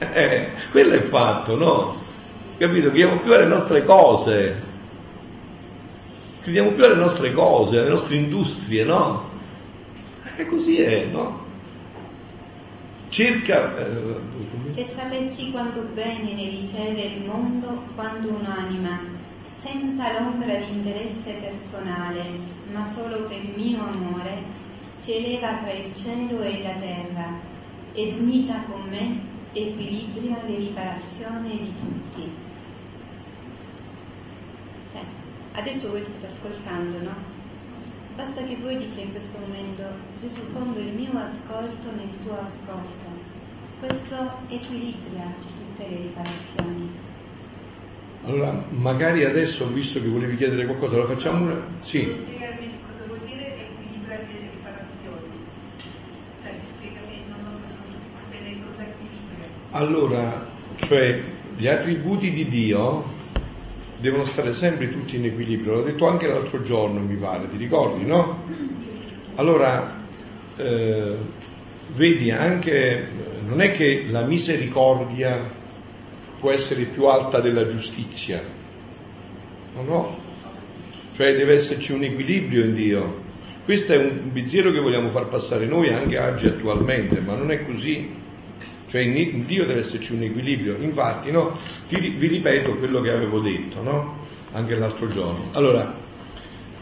[0.00, 1.96] Eh, quello è fatto, no?
[2.56, 2.88] Capito?
[2.88, 4.62] Crediamo più alle nostre cose,
[6.42, 9.28] crediamo più alle nostre cose, alle nostre industrie, no?
[10.36, 11.46] E così è, no?
[13.08, 13.76] Cerca...
[13.76, 19.00] Eh, Se sapessi quanto bene ne riceve il mondo quando un'anima,
[19.58, 22.22] senza l'ombra di interesse personale,
[22.72, 24.44] ma solo per mio amore,
[24.96, 27.40] si eleva tra il cielo e la terra
[27.94, 32.30] ed unita con me equilibria le riparazioni di tutti.
[34.92, 35.02] Cioè,
[35.52, 37.14] adesso voi state ascoltando, no?
[38.16, 39.82] Basta che voi dite in questo momento,
[40.20, 43.36] Gesù fondo il mio ascolto nel tuo ascolto.
[43.78, 44.16] Questo
[44.48, 46.90] equilibria tutte le riparazioni.
[48.24, 51.62] Allora, magari adesso, visto che volevi chiedere qualcosa, lo facciamo una...
[51.78, 52.00] Sì.
[52.00, 55.38] Spiegami cosa vuol dire equilibrare le riparazioni.
[56.42, 59.46] Cioè, spiegami, non ho bene cosa equilibra.
[59.70, 61.20] Allora, cioè,
[61.56, 63.04] gli attributi di Dio
[63.98, 68.06] devono stare sempre tutti in equilibrio, l'ho detto anche l'altro giorno, mi pare, ti ricordi,
[68.06, 68.44] no?
[69.34, 69.94] Allora,
[70.56, 71.16] eh,
[71.94, 73.08] vedi anche,
[73.46, 75.50] non è che la misericordia
[76.40, 78.42] può essere più alta della giustizia,
[79.74, 80.18] no, no,
[81.14, 83.26] cioè deve esserci un equilibrio in Dio.
[83.66, 87.66] Questo è un pensiero che vogliamo far passare noi anche oggi attualmente, ma non è
[87.66, 88.26] così.
[88.88, 90.76] Cioè in Dio deve esserci un equilibrio.
[90.80, 91.56] Infatti, no,
[91.88, 94.26] vi, ripeto quello che avevo detto, no?
[94.52, 95.50] Anche l'altro giorno.
[95.52, 95.94] Allora,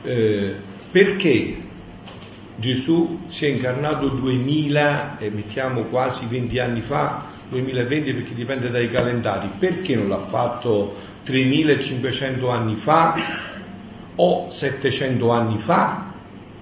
[0.02, 0.54] eh,
[0.90, 1.56] perché
[2.56, 8.90] Gesù si è incarnato 2000, e mettiamo quasi 20 anni fa, 2020 perché dipende dai
[8.90, 13.14] calendari, perché non l'ha fatto 3500 anni fa
[14.14, 16.12] o 700 anni fa?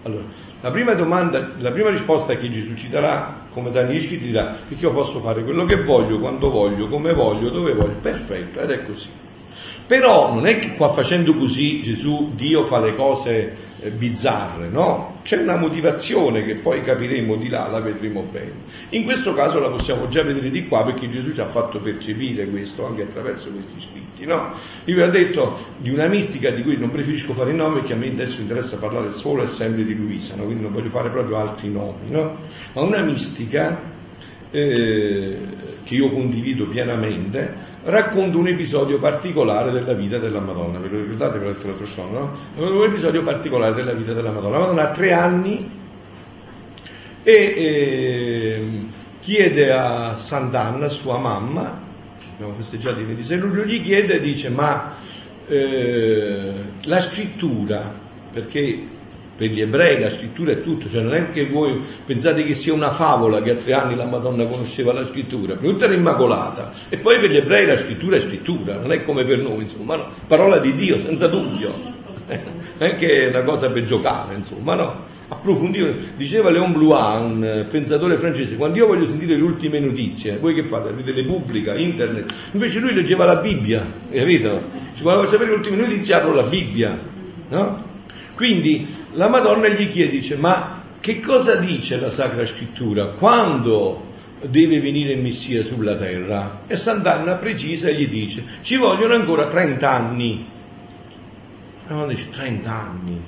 [0.02, 0.24] Allora,
[0.64, 4.82] la prima domanda, la prima risposta che Gesù ci darà, come Daniel ti dirà, perché
[4.82, 8.86] io posso fare quello che voglio, quando voglio, come voglio, dove voglio, perfetto, ed è
[8.86, 9.10] così.
[9.86, 15.20] Però non è che qua facendo così Gesù, Dio fa le cose eh, bizzarre, no?
[15.24, 18.52] C'è una motivazione che poi capiremo di là, la vedremo bene.
[18.90, 22.46] In questo caso la possiamo già vedere di qua perché Gesù ci ha fatto percepire
[22.46, 24.54] questo anche attraverso questi scritti, no?
[24.86, 27.92] Io vi ho detto di una mistica di cui non preferisco fare il nome perché
[27.92, 30.44] a me adesso interessa parlare solo e sempre di Luisa, no?
[30.44, 32.38] Quindi non voglio fare proprio altri nomi, no?
[32.72, 33.82] Ma una mistica
[34.50, 35.38] eh,
[35.84, 40.78] che io condivido pienamente racconta un episodio particolare della vita della Madonna.
[40.78, 42.38] Ve lo ricordate detto l'altro giorno?
[42.56, 42.66] No?
[42.66, 44.58] Un episodio particolare della vita della Madonna.
[44.58, 45.70] La Madonna ha tre anni
[47.22, 48.86] e, e
[49.20, 51.80] chiede a Sant'Anna, sua mamma,
[52.34, 54.96] abbiamo festeggiato il 26 luglio, gli chiede e dice ma
[55.46, 57.92] eh, la scrittura,
[58.32, 58.86] perché
[59.36, 62.72] per gli ebrei la scrittura è tutto, cioè non è che voi pensate che sia
[62.72, 66.98] una favola che a tre anni la Madonna conosceva la scrittura, prima era immacolata e
[66.98, 70.08] poi per gli ebrei la scrittura è scrittura, non è come per noi, insomma, no?
[70.26, 71.72] parola di Dio senza dubbio,
[72.26, 75.12] non è che è una cosa per giocare, insomma, no?
[75.26, 80.54] Approfondire, diceva Leon Blois, un pensatore francese, quando io voglio sentire le ultime notizie, voi
[80.54, 80.90] che fate?
[80.90, 84.62] Avete le pubblica, internet, invece lui leggeva la Bibbia, capito?
[84.92, 86.98] Cioè, quando voglio sapere le ultime notizie apro la Bibbia,
[87.48, 87.92] no?
[88.34, 93.08] Quindi la Madonna gli chiede, dice, ma che cosa dice la Sacra Scrittura?
[93.12, 96.62] Quando deve venire il Messia sulla terra?
[96.66, 100.46] E Sant'Anna precisa e gli dice, ci vogliono ancora 30 anni.
[101.86, 103.22] La Madonna dice, 30 anni.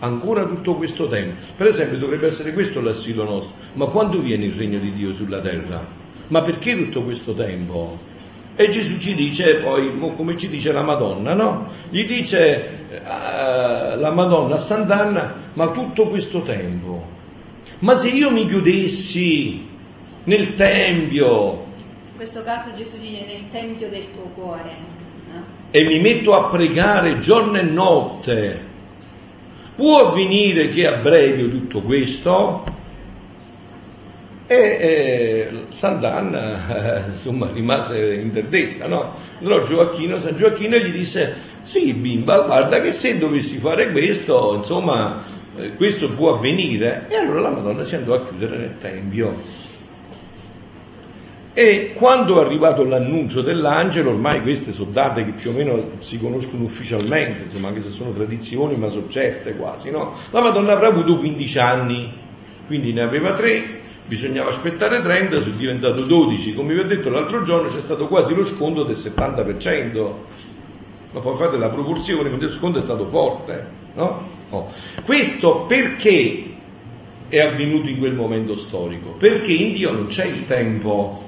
[0.00, 1.44] Ancora tutto questo tempo.
[1.56, 3.54] Per esempio dovrebbe essere questo l'assilo nostro.
[3.74, 5.86] Ma quando viene il regno di Dio sulla terra?
[6.26, 8.10] Ma perché tutto questo tempo?
[8.54, 11.70] E Gesù ci dice poi, come ci dice la Madonna, no?
[11.88, 17.02] Gli dice uh, la Madonna a Sant'Anna, ma tutto questo tempo,
[17.78, 19.66] ma se io mi chiudessi
[20.24, 21.64] nel Tempio...
[22.10, 24.76] In questo caso Gesù dice nel Tempio del tuo cuore.
[25.32, 25.44] No?
[25.70, 28.60] E mi metto a pregare giorno e notte,
[29.74, 32.64] può avvenire che abbrevi tutto questo?
[34.52, 39.14] E eh, Sant'Anna, eh, insomma, rimase interdetta, no?
[39.40, 45.24] Allora Gioacchino, San Gioacchino gli disse, sì bimba, guarda che se dovessi fare questo, insomma,
[45.56, 47.06] eh, questo può avvenire.
[47.08, 49.70] E allora la Madonna si andò a chiudere nel Tempio.
[51.54, 56.18] E quando è arrivato l'annuncio dell'angelo, ormai queste sono date che più o meno si
[56.18, 60.16] conoscono ufficialmente, insomma, anche se sono tradizioni, ma sono certe quasi, no?
[60.30, 62.12] La Madonna avrà avuto 15 anni,
[62.66, 63.80] quindi ne aveva 3,
[64.12, 68.34] bisognava aspettare 30, sono diventato 12, come vi ho detto l'altro giorno c'è stato quasi
[68.34, 70.12] lo sconto del 70%,
[71.12, 74.28] ma poi fate la proporzione, quindi il sconto è stato forte, no?
[74.50, 74.72] no?
[75.06, 76.44] Questo perché
[77.26, 79.12] è avvenuto in quel momento storico?
[79.12, 81.22] Perché in Dio non c'è il tempo,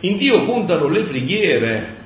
[0.00, 1.96] in Dio contano le preghiere,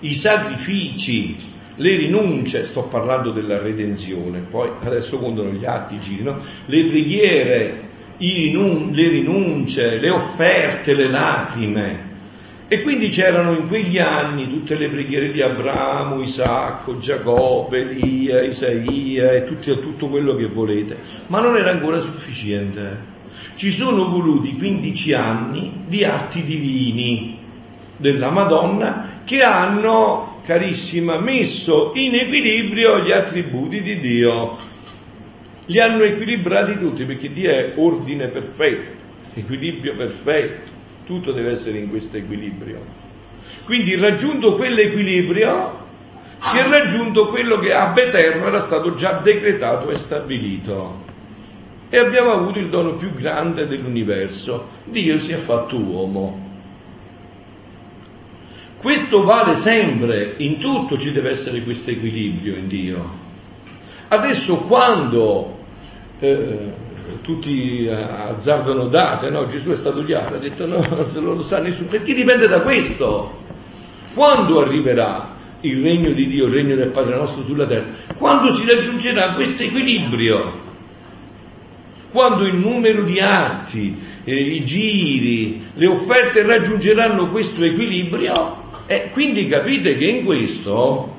[0.00, 1.36] i sacrifici,
[1.76, 6.42] le rinunce, sto parlando della redenzione, poi adesso contano gli atti no?
[6.66, 7.89] le preghiere,
[8.20, 12.08] le rinunce, le offerte, le lacrime.
[12.68, 19.32] E quindi c'erano in quegli anni tutte le preghiere di Abramo, Isacco, Giacobbe, Elia, Isaia
[19.32, 20.96] e tutti, tutto quello che volete,
[21.28, 23.18] ma non era ancora sufficiente.
[23.56, 27.38] Ci sono voluti 15 anni di atti divini
[27.96, 34.69] della Madonna che hanno, carissima, messo in equilibrio gli attributi di Dio
[35.70, 38.98] li hanno equilibrati tutti perché Dio è ordine perfetto,
[39.34, 40.70] equilibrio perfetto,
[41.06, 42.84] tutto deve essere in questo equilibrio.
[43.64, 45.78] Quindi raggiunto quell'equilibrio
[46.40, 51.08] si è raggiunto quello che ab eterno era stato già decretato e stabilito.
[51.88, 54.68] E abbiamo avuto il dono più grande dell'universo.
[54.84, 56.48] Dio si è fatto uomo.
[58.78, 63.18] Questo vale sempre, in tutto ci deve essere questo equilibrio in Dio.
[64.08, 65.58] Adesso quando
[66.20, 66.72] eh,
[67.22, 69.48] tutti azzardano date, no?
[69.48, 73.38] Gesù è stato chiaro, ha detto no, non lo sa nessuno, perché dipende da questo.
[74.14, 77.86] Quando arriverà il regno di Dio, il regno del Padre nostro sulla terra?
[78.16, 80.68] Quando si raggiungerà questo equilibrio?
[82.10, 89.46] Quando il numero di atti, eh, i giri, le offerte raggiungeranno questo equilibrio, eh, quindi
[89.46, 91.18] capite che in questo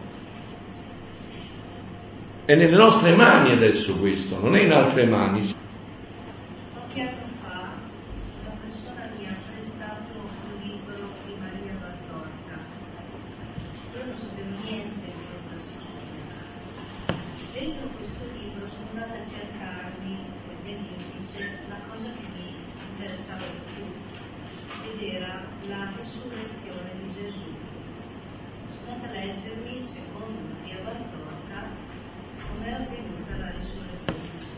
[2.52, 5.40] è nelle nostre mani adesso questo, non è in altre mani.
[6.74, 7.80] Qualche anno fa
[8.44, 12.60] una persona mi ha prestato un libro di Maria Valtorta.
[13.96, 17.16] Io non sapevo niente di questa storia.
[17.56, 20.18] Dentro questo libro sono andata a cercarmi
[20.66, 21.40] nell'indice
[21.72, 22.52] la cosa che mi
[22.92, 23.88] interessava di più
[24.92, 25.40] ed era
[25.72, 27.48] la risurrezione di Gesù.
[28.76, 31.92] Sono andata a leggermi secondo Maria Valtorta
[32.52, 34.49] come è avvenuta la risurrezione di Gesù.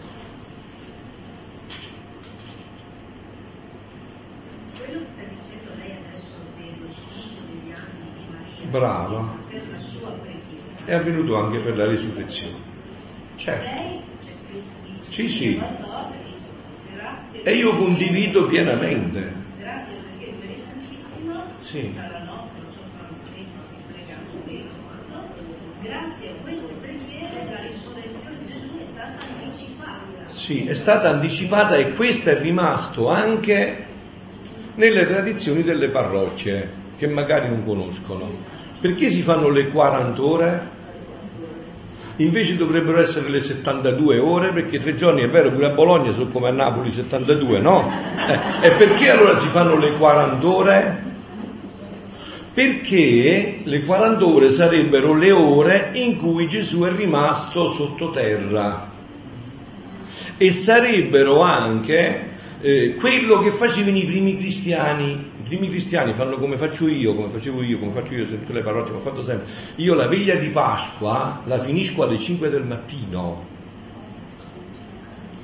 [4.77, 9.37] Quello che sta dicendo lei adesso dello sconto degli anni di Maria Brava.
[9.49, 10.09] per la sua
[11.13, 12.55] È avvenuto anche per la risurrezione.
[13.35, 13.81] Certo.
[15.09, 15.61] Sì, sì.
[17.43, 19.19] E io condivido pienamente.
[19.59, 21.93] Grazie perché Santissima Sì.
[25.83, 30.29] grazie a queste preghiere la risurrezione di Gesù è stata anticipata.
[30.29, 33.85] Sì, è stata anticipata e questo è rimasto anche
[34.73, 38.31] nelle tradizioni delle parrocchie che magari non conoscono.
[38.81, 40.81] Perché si fanno le 40 ore?
[42.17, 46.27] Invece dovrebbero essere le 72 ore perché tre giorni è vero pure a Bologna sono
[46.27, 47.91] come a Napoli 72, no?
[48.61, 51.03] Eh, e perché allora si fanno le 40 ore?
[52.53, 58.91] Perché le 40 ore sarebbero le ore in cui Gesù è rimasto sottoterra
[60.37, 62.32] e sarebbero anche
[62.63, 65.31] eh, quello che facevano i primi cristiani.
[65.41, 68.61] I primi cristiani fanno come faccio io, come facevo io, come faccio io, tutte le
[68.61, 69.51] parrocchie, l'ho fatto sempre.
[69.75, 73.45] Io la veglia di Pasqua la finisco alle 5 del mattino,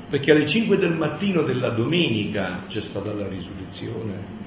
[0.09, 4.37] perché alle 5 del mattino della domenica c'è stata la risurrezione.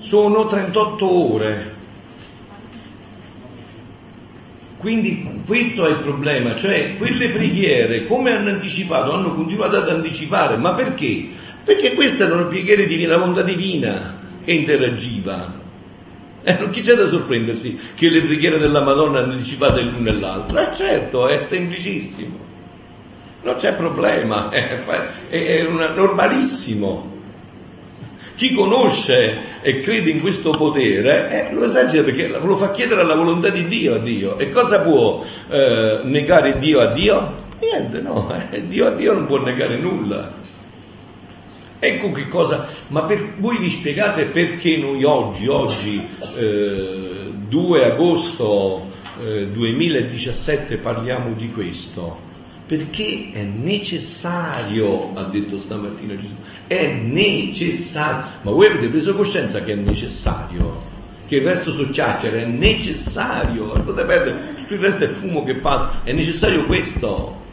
[0.00, 1.75] Sono 38 ore.
[4.78, 10.56] Quindi questo è il problema, cioè quelle preghiere, come hanno anticipato, hanno continuato ad anticipare,
[10.56, 11.28] ma perché?
[11.64, 15.64] Perché queste erano preghiere di la volontà divina che interagiva.
[16.42, 20.58] Eh, non c'è da sorprendersi che le preghiere della Madonna hanno anticipato l'uno e l'altro?
[20.58, 22.38] Eh certo, è semplicissimo,
[23.42, 24.76] non c'è problema, è,
[25.28, 27.14] è una, normalissimo.
[28.36, 33.14] Chi conosce e crede in questo potere eh, lo esagera perché lo fa chiedere alla
[33.14, 34.38] volontà di Dio a Dio.
[34.38, 37.44] E cosa può eh, negare Dio a Dio?
[37.58, 40.34] Niente, no, eh, Dio a Dio non può negare nulla.
[41.78, 46.06] Ecco che cosa, ma per, voi vi spiegate perché noi oggi, oggi
[46.36, 52.35] eh, 2 agosto 2017 eh, parliamo di questo?
[52.66, 56.34] Perché è necessario, ha detto stamattina Gesù,
[56.66, 58.40] è necessario.
[58.42, 60.94] Ma voi avete preso coscienza che è necessario?
[61.28, 63.80] Che il resto sono chiacchiere, è necessario.
[63.82, 67.44] State perdere, tutto il resto è fumo che passa, è necessario questo.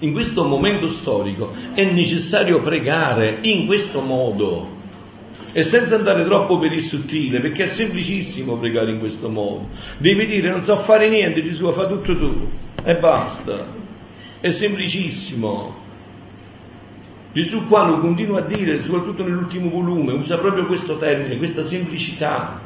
[0.00, 4.80] In questo momento storico è necessario pregare in questo modo
[5.52, 9.68] e senza andare troppo per il sottile, perché è semplicissimo pregare in questo modo.
[9.98, 12.48] Devi dire non so fare niente, Gesù fa tutto tu
[12.82, 13.81] e basta.
[14.42, 15.72] È semplicissimo.
[17.32, 22.60] Gesù qua lo continua a dire, soprattutto nell'ultimo volume, usa proprio questo termine, questa semplicità.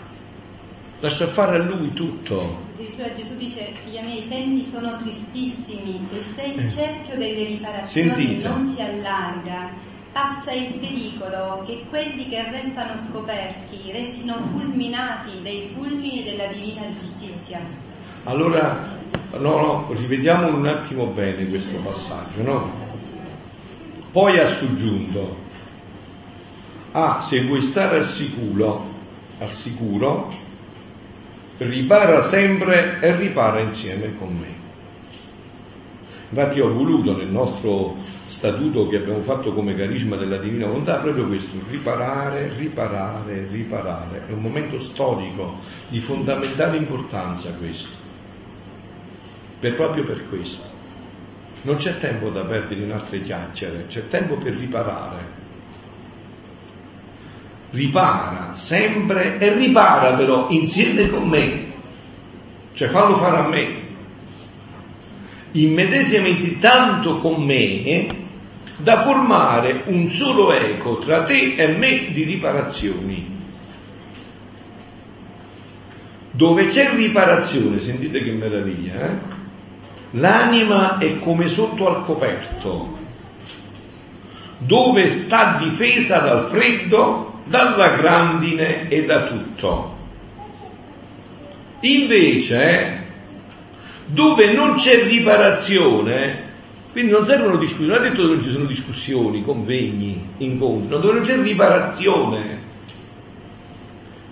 [1.01, 2.63] Lascia fare a lui tutto.
[2.73, 6.71] Addirittura Gesù dice, figlia miei, i tempi sono tristissimi e se il eh.
[6.71, 8.49] cerchio delle riparazioni Sentite.
[8.49, 9.71] non si allarga,
[10.13, 17.86] passa il pericolo che quelli che restano scoperti restino fulminati dai fulmini della divina giustizia.
[18.27, 18.95] Allora
[19.39, 22.85] No, no, rivediamo un attimo bene questo passaggio, no?
[24.11, 25.37] Poi ha soggiunto,
[26.93, 28.85] ah, se vuoi stare al sicuro,
[29.39, 30.33] al sicuro,
[31.59, 34.55] ripara sempre e ripara insieme con me.
[36.31, 41.27] Infatti ho voluto nel nostro statuto che abbiamo fatto come carisma della Divina Volontà proprio
[41.27, 44.27] questo, riparare, riparare, riparare.
[44.29, 45.59] È un momento storico
[45.89, 48.06] di fondamentale importanza questo
[49.59, 50.75] per proprio per questo.
[51.63, 55.45] Non c'è tempo da perdere in altre chiacchiere, c'è tempo per riparare.
[57.71, 61.73] Ripara sempre e ripara però insieme con me,
[62.75, 63.85] cioè fallo fare a me.
[65.53, 68.25] Immedesimamente tanto con me
[68.77, 73.35] da formare un solo eco tra te e me di riparazioni.
[76.31, 79.36] Dove c'è riparazione, sentite che meraviglia, eh?
[80.13, 82.97] L'anima è come sotto al coperto,
[84.59, 89.95] dove sta difesa dal freddo, dalla grandine e da tutto.
[91.81, 93.05] Invece,
[94.07, 96.45] dove non c'è riparazione,
[96.93, 101.13] quindi non servono discussioni, non ha detto che non ci sono discussioni, convegni, incontri, dove
[101.13, 102.59] non c'è riparazione,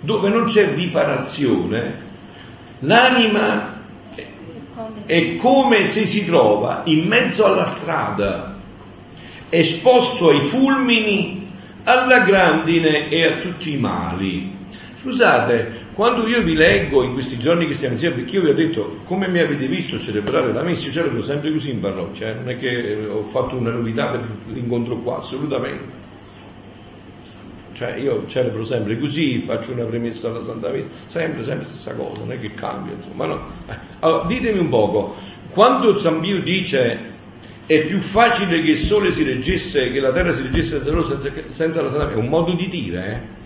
[0.00, 2.02] dove non c'è riparazione,
[2.80, 3.73] l'anima
[5.06, 8.56] è come se si trova in mezzo alla strada,
[9.48, 11.50] esposto ai fulmini,
[11.84, 14.52] alla grandine e a tutti i mali.
[15.00, 18.54] Scusate, quando io vi leggo in questi giorni che stiamo insieme, perché io vi ho
[18.54, 22.34] detto come mi avete visto celebrare la messa, io c'ero sempre così in parrocchia, eh?
[22.34, 26.03] non è che ho fatto una novità per l'incontro qua, assolutamente.
[27.74, 32.20] Cioè io celebro sempre così, faccio una premessa alla Santa Messa, sempre, sempre stessa cosa,
[32.20, 33.50] non è che cambia, insomma, no.
[33.98, 35.16] Allora, ditemi un poco,
[35.50, 37.12] quando San Pio dice
[37.66, 41.42] è più facile che il sole si reggesse, che la terra si reggesse senza, senza,
[41.48, 43.42] senza la Santa Messa, è un modo di dire, eh?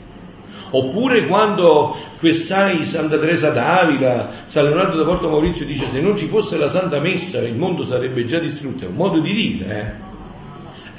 [0.70, 6.26] Oppure quando quest'ai Santa Teresa d'Avila, San Leonardo da Porto Maurizio dice se non ci
[6.26, 10.07] fosse la Santa Messa il mondo sarebbe già distrutto, è un modo di dire, eh?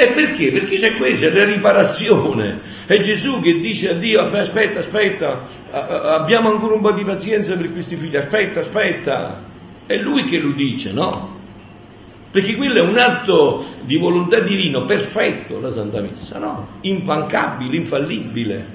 [0.02, 0.50] E perché?
[0.54, 2.62] Perché c'è questa, è la riparazione.
[2.86, 7.70] È Gesù che dice a Dio, aspetta, aspetta, abbiamo ancora un po' di pazienza per
[7.74, 9.44] questi figli, aspetta, aspetta.
[9.86, 11.38] È Lui che lo dice, no?
[12.32, 16.78] Perché quello è un atto di volontà divino perfetto, la Santa Messa, no?
[16.80, 18.66] Impancabile, infallibile.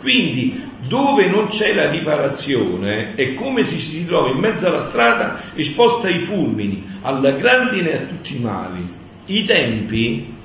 [0.00, 5.44] Quindi, dove non c'è la riparazione, è come se si trova in mezzo alla strada
[5.54, 8.96] esposta ai fulmini, alla grandine e a tutti i mali.
[9.24, 10.36] I tempi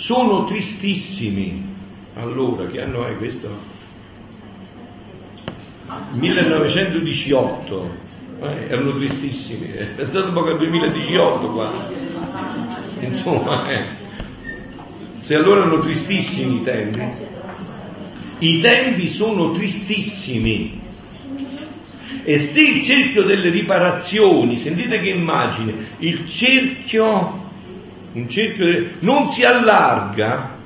[0.00, 1.68] sono tristissimi.
[2.14, 3.48] Allora, che anno è questo?
[6.12, 7.90] 1918
[8.40, 11.72] eh, erano tristissimi, pensate un po' che al 2018 qua,
[13.00, 13.84] insomma, eh.
[15.18, 17.02] se allora erano tristissimi i tempi,
[18.38, 20.78] i tempi sono tristissimi.
[22.22, 27.39] E se il cerchio delle riparazioni, sentite che immagine, il cerchio,
[28.12, 30.58] un cerchio non si allarga,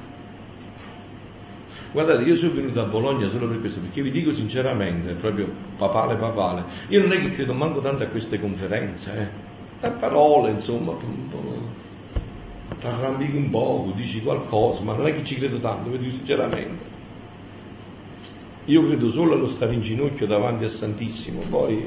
[1.95, 6.17] Guardate, io sono venuto a Bologna solo per questo, perché vi dico sinceramente, proprio papale
[6.17, 9.87] papale, io non è che credo manco tanto a queste conferenze, eh.
[9.87, 10.93] A parole, insomma,
[12.81, 16.17] ti arrambichi un po', dici qualcosa, ma non è che ci credo tanto, vi dico
[16.17, 16.85] sinceramente.
[18.65, 21.87] Io credo solo allo stare in ginocchio davanti al Santissimo, poi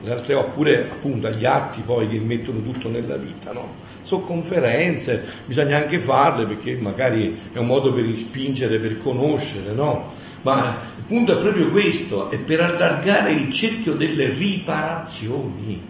[0.00, 3.87] le altre oppure appunto agli atti poi che mettono tutto nella vita, no?
[4.08, 10.14] Sono conferenze, bisogna anche farle perché magari è un modo per spingere, per conoscere, no?
[10.40, 15.82] Ma il punto è proprio questo, è per allargare il cerchio delle riparazioni.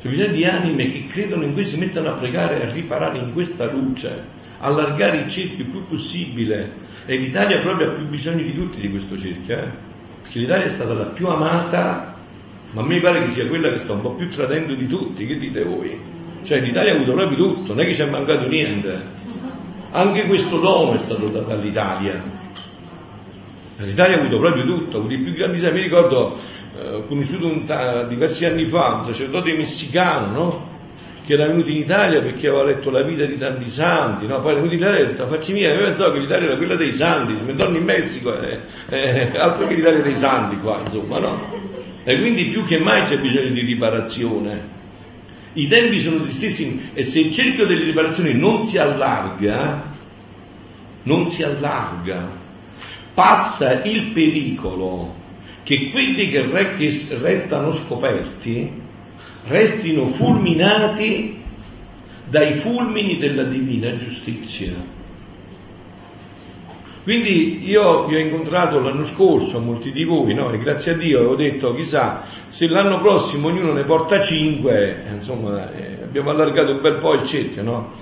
[0.00, 3.18] C'è bisogno di anime che credono in questo, si mettono a pregare e a riparare
[3.18, 4.24] in questa luce,
[4.58, 6.72] allargare il cerchio il più possibile.
[7.06, 9.68] E l'Italia proprio ha più bisogno di tutti di questo cerchio, eh?
[10.22, 12.16] perché l'Italia è stata la più amata,
[12.72, 15.24] ma a me pare che sia quella che sta un po' più tradendo di tutti,
[15.24, 16.20] che dite voi?
[16.44, 19.00] Cioè l'Italia ha avuto proprio tutto, non è che ci è mancato niente.
[19.90, 22.22] Anche questo dono è stato dato all'Italia.
[23.76, 25.74] L'Italia ha avuto proprio tutto, ha avuto più grandi santi.
[25.74, 26.38] Mi ricordo,
[26.78, 30.70] eh, ho conosciuto un, diversi anni fa un sacerdote messicano, no?
[31.24, 34.40] Che era venuto in Italia perché aveva letto la vita di tanti santi, no?
[34.40, 36.56] Poi era venuto in Italia e ha detto, facci mia, io pensavo che l'Italia era
[36.56, 40.56] quella dei santi, se mi torno in Messico, eh, eh, altro che l'Italia dei santi
[40.56, 41.60] qua, insomma, no?
[42.04, 44.80] E quindi più che mai c'è bisogno di riparazione.
[45.54, 49.90] I tempi sono tristissimi e se il cerchio delle riparazioni non si allarga,
[51.02, 52.30] non si allarga,
[53.12, 55.14] passa il pericolo
[55.62, 56.48] che quelli che
[57.20, 58.80] restano scoperti
[59.44, 61.40] restino fulminati
[62.28, 65.00] dai fulmini della divina giustizia.
[67.02, 70.52] Quindi io vi ho incontrato l'anno scorso, molti di voi, no?
[70.52, 75.14] e grazie a Dio avevo detto, chissà, se l'anno prossimo ognuno ne porta cinque, eh,
[75.14, 77.92] insomma, eh, abbiamo allargato un bel po' il cerchio, no?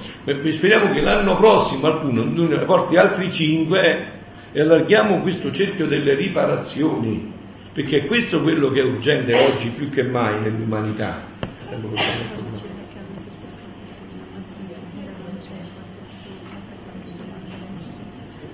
[0.51, 4.19] Speriamo che l'anno prossimo qualcuno ne porti altri cinque
[4.53, 7.33] e allarghiamo questo cerchio delle riparazioni,
[7.73, 11.23] perché è questo quello che è urgente oggi più che mai nell'umanità.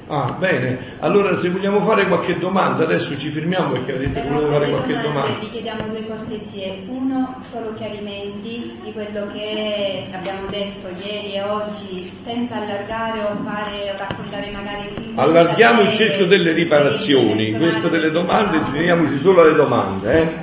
[0.09, 0.99] Ah, bene.
[1.01, 5.39] Allora se vogliamo fare qualche domanda, adesso ci fermiamo perché avete voluto fare qualche domanda.
[5.41, 6.85] Ti chiediamo due cortesie.
[6.87, 13.93] Uno, solo chiarimenti di quello che abbiamo detto ieri e oggi, senza allargare o fare
[13.93, 15.13] o raccontare magari...
[15.17, 17.53] Allarghiamo il cerchio delle riparazioni.
[17.55, 20.35] Queste delle domande, teniamoci solo alle domande, eh?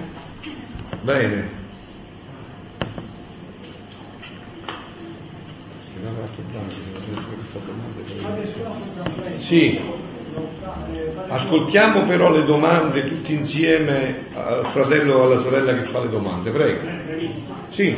[1.04, 1.62] Bene.
[9.44, 9.78] Sì,
[11.28, 16.50] ascoltiamo però le domande tutti insieme al fratello o alla sorella che fa le domande,
[16.50, 16.88] prego.
[17.68, 17.94] Sì.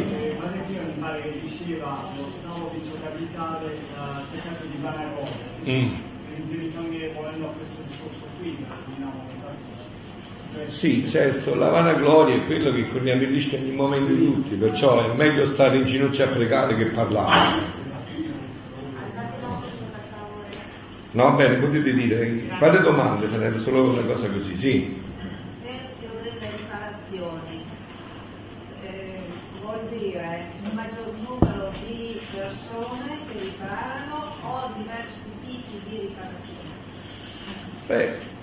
[5.68, 5.94] Mm.
[10.66, 15.12] Sì, certo, la vanagloria è quello che corriamo il rischio ogni momento di tutti, perciò
[15.12, 17.84] è meglio stare in ginocchio a pregare che parlare.
[21.16, 25.02] No, bene, potete dire, fate domande, fate solo una cosa così, sì.
[25.62, 27.64] Cerchio delle riparazioni
[28.84, 36.84] eh, vuol dire un maggior numero di persone che riparano o diversi tipi di riparazioni?
[37.88, 38.35] Beh,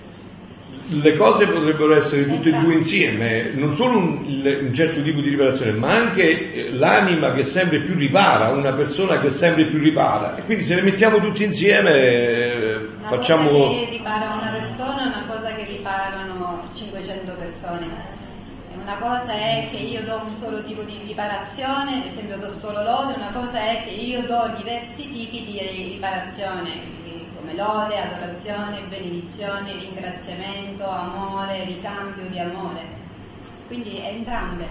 [0.87, 5.29] le cose potrebbero essere tutte e due insieme, non solo un, un, certo tipo di
[5.29, 10.35] riparazione, ma anche eh, l'anima che sempre più ripara, una persona che sempre più ripara.
[10.35, 13.49] E quindi se le mettiamo tutte insieme eh, Una facciamo...
[13.49, 18.11] cosa che ripara una persona è una cosa che riparano 500 persone.
[18.81, 22.83] Una cosa è che io do un solo tipo di riparazione, ad esempio do solo
[22.83, 25.59] lode, una cosa è che io do diversi tipi di
[25.93, 27.01] riparazione,
[27.43, 32.81] come lode, adorazione, benedizione, ringraziamento, amore, ricambio di amore.
[33.67, 34.65] Quindi entrambe.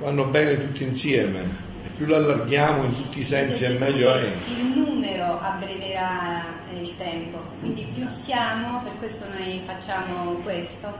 [0.00, 1.68] vanno bene tutti insieme.
[1.84, 4.32] E più lo allarghiamo in tutti i sensi e meglio è.
[4.48, 6.44] Il numero abbreverà
[6.74, 10.92] il tempo, quindi più siamo, per questo noi facciamo questo,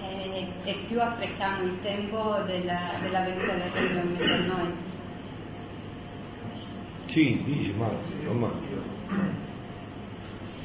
[0.00, 4.72] eh, e più affrettiamo il tempo della, della venuta del Regno in mezzo a noi.
[7.06, 8.50] Sì, dici, ma insomma,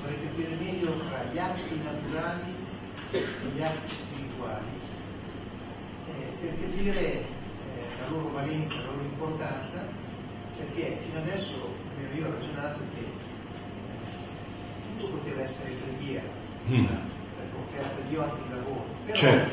[0.10, 2.56] vorrei capire meglio fra gli atti naturali
[3.12, 4.68] e gli atti spirituali,
[6.08, 7.26] eh, per capire eh,
[8.02, 9.86] la loro valenza, la loro importanza,
[10.58, 11.76] perché fino adesso
[12.16, 16.38] io ho ragionato che eh, tutto poteva essere preghiera,
[16.70, 16.86] Mm.
[16.86, 19.52] perché offerta a Dio anche il lavoro, però, Certo.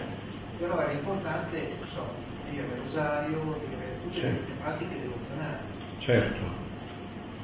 [0.58, 2.04] però era importante, so,
[2.50, 4.48] dire il rosario, dire tutte Certo.
[4.48, 5.64] le pratiche devozionali.
[5.98, 6.64] certo.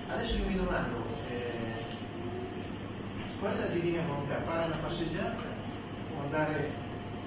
[0.08, 1.04] Adesso io mi domando,
[3.42, 4.40] qual è la divina volontà?
[4.46, 5.42] Fare una passeggiata
[6.14, 6.70] o andare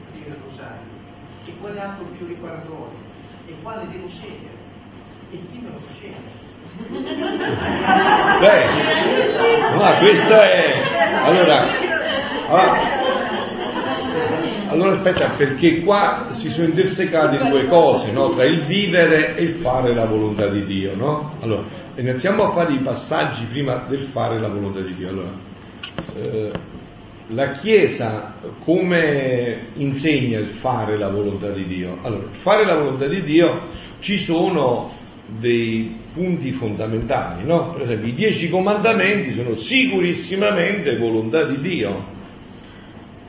[0.08, 0.94] a dire il rosario?
[1.44, 3.04] E quale atto più riparatorio?
[3.48, 4.56] E quale devo scegliere?
[5.32, 6.44] E chi me lo fa scegliere?
[8.40, 8.66] Beh,
[9.76, 10.82] ma questa è...
[11.26, 11.66] Allora,
[12.48, 12.94] ah,
[14.70, 18.30] allora aspetta, perché qua si sono intersecate due cose, no?
[18.30, 20.96] tra il vivere e il fare la volontà di Dio.
[20.96, 21.34] No?
[21.42, 21.64] Allora,
[21.96, 25.10] iniziamo a fare i passaggi prima del fare la volontà di Dio.
[25.10, 25.45] Allora,
[26.16, 26.52] eh,
[27.28, 31.98] la Chiesa come insegna il fare la volontà di Dio?
[32.04, 33.70] Allora, fare la volontà di Dio
[34.00, 34.92] ci sono
[35.28, 37.72] dei punti fondamentali, no?
[37.74, 42.06] Per esempio, i dieci comandamenti sono sicurissimamente volontà di Dio,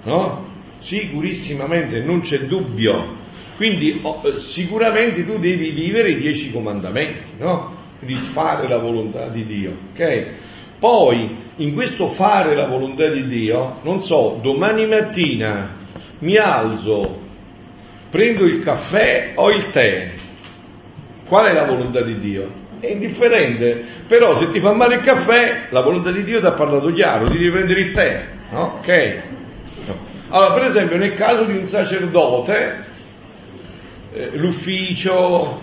[0.03, 0.45] no?
[0.79, 3.25] Sicurissimamente, non c'è dubbio.
[3.57, 7.75] Quindi oh, eh, sicuramente tu devi vivere i dieci comandamenti, no?
[7.99, 10.27] Quindi fare la volontà di Dio, ok?
[10.79, 15.75] Poi, in questo fare la volontà di Dio, non so, domani mattina
[16.19, 17.19] mi alzo,
[18.11, 20.13] prendo il caffè o il tè,
[21.27, 22.65] qual è la volontà di Dio?
[22.79, 26.53] È indifferente, però se ti fa male il caffè, la volontà di Dio ti ha
[26.53, 28.75] parlato chiaro, ti devi prendere il tè, no?
[28.79, 29.23] Ok?
[30.29, 32.85] Allora, per esempio, nel caso di un sacerdote,
[34.13, 35.61] eh, l'ufficio,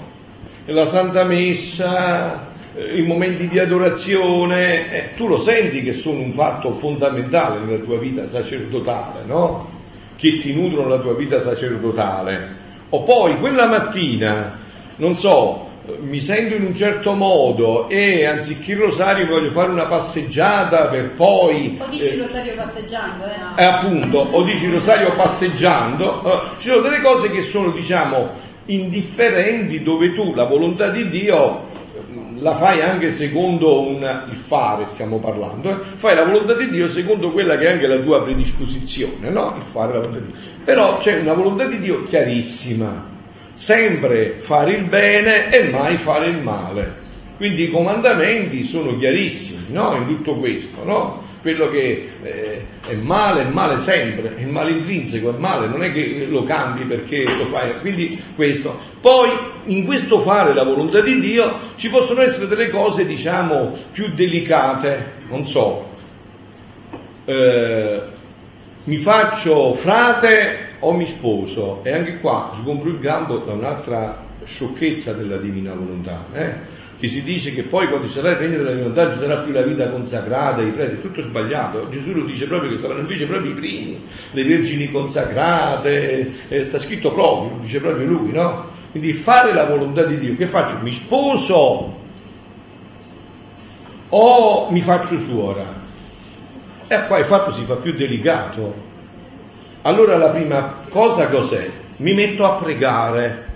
[0.66, 6.34] la Santa Messa, eh, i momenti di adorazione, eh, tu lo senti che sono un
[6.34, 9.70] fatto fondamentale nella tua vita sacerdotale, no?
[10.16, 12.62] Che ti nutrono la tua vita sacerdotale.
[12.90, 14.60] O poi quella mattina,
[14.98, 19.88] non so, mi sento in un certo modo e anziché il rosario voglio fare una
[19.88, 21.78] passeggiata per poi...
[21.82, 23.38] O dici eh, il rosario passeggiando, eh?
[23.38, 23.58] no?
[23.58, 28.30] eh, appunto, o dici Rosario passeggiando, eh, ci sono delle cose che sono, diciamo,
[28.66, 31.72] indifferenti dove tu la volontà di Dio
[32.40, 36.90] la fai anche secondo un, il fare, stiamo parlando, eh, fai la volontà di Dio
[36.90, 39.56] secondo quella che è anche la tua predisposizione, no?
[39.58, 40.42] Il fare la volontà di Dio.
[40.64, 43.06] Però c'è una volontà di Dio chiarissima,
[43.54, 47.03] sempre fare il bene e mai fare il male.
[47.44, 49.94] Quindi i comandamenti sono chiarissimi, no?
[49.98, 51.26] In tutto questo, no?
[51.42, 55.92] Quello che eh, è male è male sempre, è male intrinseco, è male, non è
[55.92, 57.82] che lo cambi perché lo fai.
[57.82, 58.80] Quindi questo.
[59.02, 59.30] Poi
[59.66, 65.12] in questo fare la volontà di Dio ci possono essere delle cose, diciamo, più delicate,
[65.28, 65.90] non so.
[67.26, 68.02] Eh,
[68.86, 71.82] mi faccio frate o mi sposo?
[71.84, 76.82] E anche qua sgombro il gambo da un'altra sciocchezza della divina volontà, eh?
[77.00, 79.62] Che si dice che poi quando sarà il regno della divinità ci sarà più la
[79.62, 81.90] vita consacrata, i preti, tutto sbagliato.
[81.90, 86.80] Gesù lo dice proprio che saranno invece proprio i primi, le vergini consacrate, eh, sta
[86.80, 88.72] scritto proprio, lo dice proprio lui, no?
[88.92, 90.78] Quindi fare la volontà di Dio, che faccio?
[90.82, 92.02] Mi sposo
[94.10, 95.82] o mi faccio suora?
[96.88, 98.92] E qua il fatto si fa più delicato.
[99.82, 101.70] Allora la prima cosa cos'è?
[101.98, 103.52] Mi metto a pregare.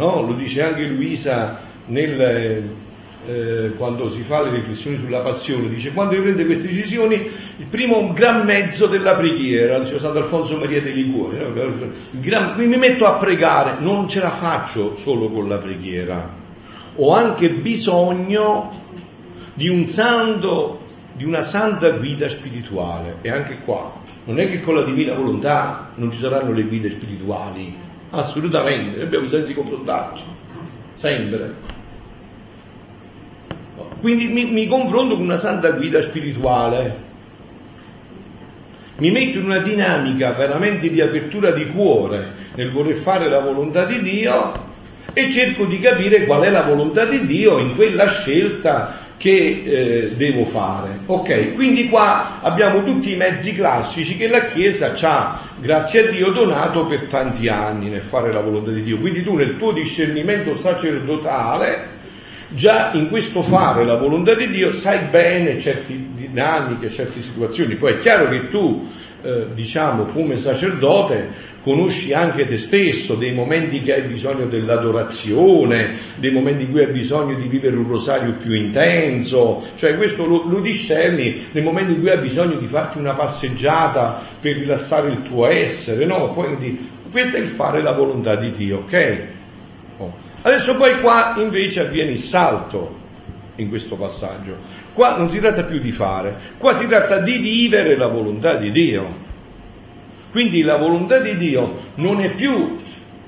[0.00, 0.22] No?
[0.22, 2.70] Lo dice anche Luisa nel,
[3.26, 7.66] eh, quando si fa le riflessioni sulla passione, dice quando io prendo queste decisioni, il
[7.68, 12.56] primo gran mezzo della preghiera, dice Sant'Alfonso Maria dei Liguori, no?
[12.56, 16.34] Mi metto a pregare, non ce la faccio solo con la preghiera,
[16.96, 18.78] ho anche bisogno
[19.52, 20.80] di un santo,
[21.12, 23.92] di una santa guida spirituale, e anche qua,
[24.24, 29.06] non è che con la divina volontà non ci saranno le guide spirituali, assolutamente, noi
[29.06, 30.24] abbiamo bisogno di confrontarci,
[30.94, 31.54] sempre.
[34.00, 37.08] quindi mi, mi confronto con una santa guida spirituale.
[38.98, 43.86] Mi metto in una dinamica veramente di apertura di cuore nel voler fare la volontà
[43.86, 44.68] di Dio
[45.12, 50.14] e cerco di capire qual è la volontà di Dio in quella scelta che eh,
[50.16, 51.00] devo fare.
[51.04, 56.10] Ok, quindi qua abbiamo tutti i mezzi classici che la Chiesa ci ha, grazie a
[56.10, 58.96] Dio, donato per tanti anni nel fare la volontà di Dio.
[58.96, 61.98] Quindi tu nel tuo discernimento sacerdotale
[62.48, 67.74] già in questo fare la volontà di Dio sai bene certe dinamiche, certe situazioni.
[67.74, 68.88] Poi è chiaro che tu,
[69.22, 76.30] eh, diciamo, come sacerdote, conosci anche te stesso, dei momenti che hai bisogno dell'adorazione, dei
[76.30, 80.60] momenti in cui hai bisogno di vivere un rosario più intenso, cioè questo lo, lo
[80.60, 85.46] discerni nei momenti in cui hai bisogno di farti una passeggiata per rilassare il tuo
[85.46, 86.32] essere, no?
[86.32, 89.22] Quindi questo è il fare la volontà di Dio, ok?
[89.98, 90.12] Oh.
[90.42, 92.96] Adesso poi qua invece avviene il salto
[93.56, 94.79] in questo passaggio.
[94.92, 98.70] Qua non si tratta più di fare, qua si tratta di vivere la volontà di
[98.70, 99.28] Dio.
[100.30, 102.76] Quindi la volontà di Dio non è più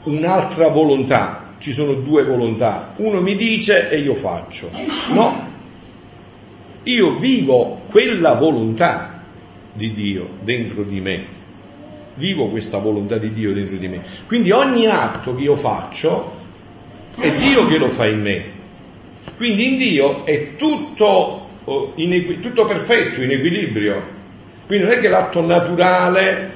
[0.05, 4.69] un'altra volontà, ci sono due volontà, uno mi dice e io faccio,
[5.13, 5.51] no,
[6.83, 9.23] io vivo quella volontà
[9.73, 11.25] di Dio dentro di me,
[12.15, 16.41] vivo questa volontà di Dio dentro di me, quindi ogni atto che io faccio
[17.17, 18.45] è Dio che lo fa in me,
[19.37, 21.42] quindi in Dio è tutto,
[21.97, 24.03] in, tutto perfetto, in equilibrio,
[24.67, 26.53] quindi non è che l'atto naturale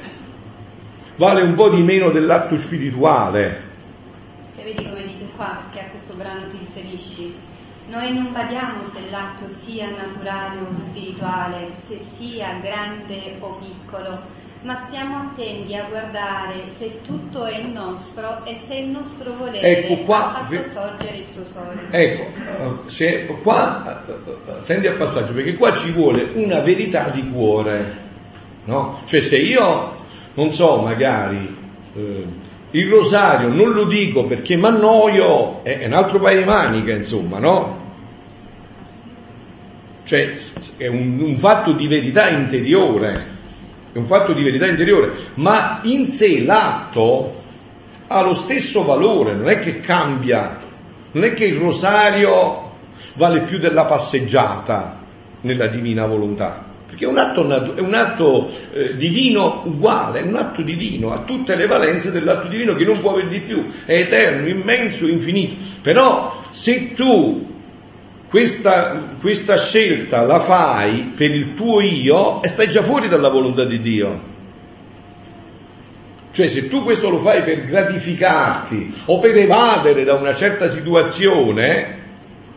[1.17, 3.63] vale un po' di meno dell'atto spirituale.
[4.57, 7.35] E vedi come dice qua, perché a questo brano ti riferisci.
[7.89, 14.21] Noi non badiamo se l'atto sia naturale o spirituale, se sia grande o piccolo,
[14.63, 19.61] ma stiamo attenti a guardare se tutto è il nostro e se il nostro volere
[19.61, 21.89] ecco qua, ha fatto sorgere il suo sole.
[21.91, 27.31] Ecco, eh, se, qua eh, attendi al passaggio, perché qua ci vuole una verità di
[27.31, 27.97] cuore,
[28.65, 29.03] no?
[29.05, 30.05] Cioè se io
[30.35, 31.57] non so, magari
[31.95, 32.27] eh,
[32.71, 36.93] il rosario non lo dico perché mi annoio, è, è un altro paio di manica,
[36.93, 37.85] insomma, no?
[40.05, 40.35] Cioè
[40.77, 43.35] è un, un fatto di verità interiore,
[43.97, 47.43] è un fatto di verità interiore, ma in sé l'atto
[48.07, 50.59] ha lo stesso valore, non è che cambia,
[51.13, 52.73] non è che il rosario
[53.15, 54.99] vale più della passeggiata
[55.41, 60.37] nella divina volontà perché è un atto, è un atto eh, divino uguale, è un
[60.37, 63.99] atto divino, ha tutte le valenze dell'atto divino che non può avere di più, è
[63.99, 65.57] eterno, immenso, infinito.
[65.83, 67.56] Però se tu
[68.29, 73.65] questa, questa scelta la fai per il tuo io, e stai già fuori dalla volontà
[73.65, 74.35] di Dio.
[76.33, 82.05] Cioè se tu questo lo fai per gratificarti o per evadere da una certa situazione,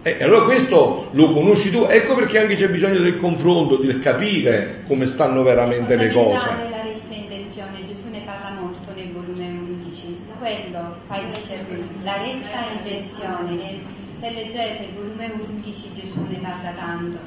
[0.02, 4.84] eh, allora questo lo conosci tu, ecco perché anche c'è bisogno del confronto, di capire
[4.88, 6.46] come stanno veramente le cose.
[6.46, 12.66] La retta intenzione, Gesù ne parla molto nel volume 11, quello fa discernere, la retta
[12.78, 13.80] intenzione,
[14.20, 17.18] se leggete il volume 11 Gesù ne parla tanto,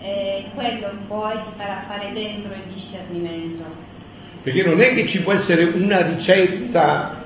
[0.00, 3.64] eh, quello poi ti farà fare dentro il discernimento.
[4.42, 7.24] Perché non è che ci può essere una ricetta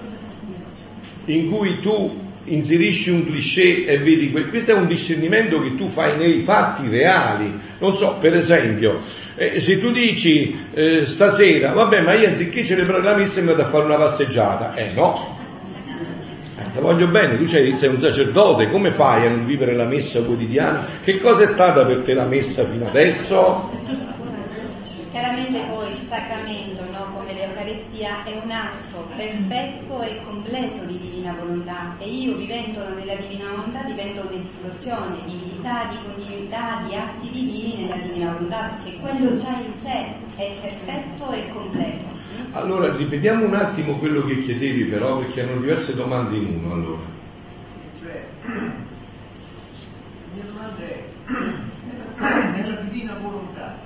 [1.26, 5.88] in cui tu inserisci un cliché e vedi que- questo è un discernimento che tu
[5.88, 7.58] fai nei fatti reali.
[7.78, 9.02] Non so, per esempio,
[9.34, 13.62] eh, se tu dici eh, stasera, vabbè, ma io anziché celebrare la messa mi vado
[13.62, 15.35] a fare una passeggiata, eh no.
[16.76, 20.20] Te voglio bene, tu sei, sei un sacerdote, come fai a non vivere la messa
[20.20, 20.86] quotidiana?
[21.02, 23.70] Che cosa è stata per te la messa fino adesso?
[25.10, 31.32] Chiaramente poi il sacramento, no, come l'Eucaristia, è un atto perfetto e completo di divina
[31.34, 37.30] volontà e io vivendolo nella divina volontà divento un'esplosione di vita, di continuità, di atti
[37.30, 42.04] divini nella divina volontà, perché quello già in sé è perfetto e completo.
[42.52, 47.02] Allora, ripetiamo un attimo quello che chiedevi però, perché hanno diverse domande in uno allora.
[48.00, 48.52] Cioè, la
[50.34, 51.04] mia domanda è,
[52.16, 53.78] nella, nella divina volontà,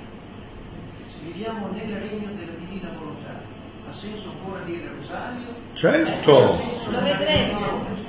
[1.22, 3.59] viviamo nel regno della divina volontà.
[3.91, 5.47] Ha senso ancora dire rosario?
[5.72, 6.30] Certo.
[6.91, 7.59] Lo vedremo.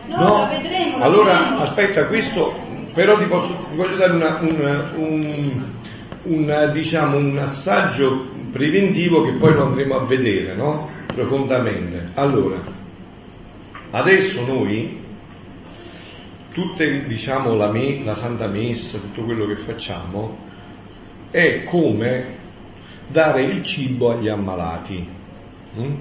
[0.09, 0.97] No, No, lo vedremo.
[0.99, 1.61] lo allora vedremo.
[1.61, 2.53] aspetta, questo
[2.93, 5.63] però ti, posso, ti voglio dare una- un, un-
[6.23, 10.88] un, diciamo, un assaggio preventivo che poi lo andremo a vedere, no?
[11.07, 12.09] Profondamente.
[12.13, 12.61] Allora,
[13.89, 14.99] adesso noi,
[16.51, 20.38] tutte, diciamo, la, me- la Santa Messa, tutto quello che facciamo,
[21.32, 22.36] è come
[23.07, 25.19] dare il cibo agli ammalati.
[25.78, 25.95] Mm?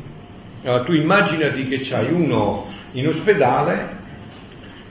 [0.64, 3.98] Allora, tu immaginati che c'hai uno in ospedale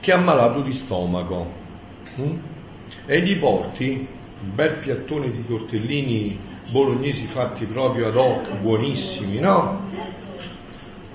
[0.00, 1.52] che è ammalato di stomaco
[2.18, 2.36] mm?
[3.06, 4.08] e gli porti
[4.42, 6.38] un bel piattone di tortellini
[6.70, 9.88] bolognesi fatti proprio ad hoc, buonissimi, no?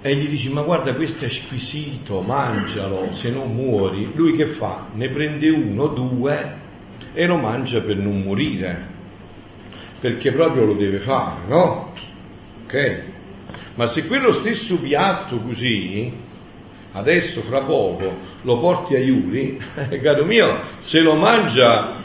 [0.02, 4.12] E gli dici, ma guarda questo è squisito, mangialo, se no muori.
[4.14, 4.86] Lui che fa?
[4.94, 6.64] Ne prende uno, due
[7.14, 8.88] e lo mangia per non morire,
[10.00, 11.94] perché proprio lo deve fare, no?
[12.66, 13.04] Ok?
[13.76, 16.12] Ma se quello stesso piatto così,
[16.94, 19.62] adesso fra poco lo porti a Iuri,
[20.02, 21.98] caro mio, se lo mangia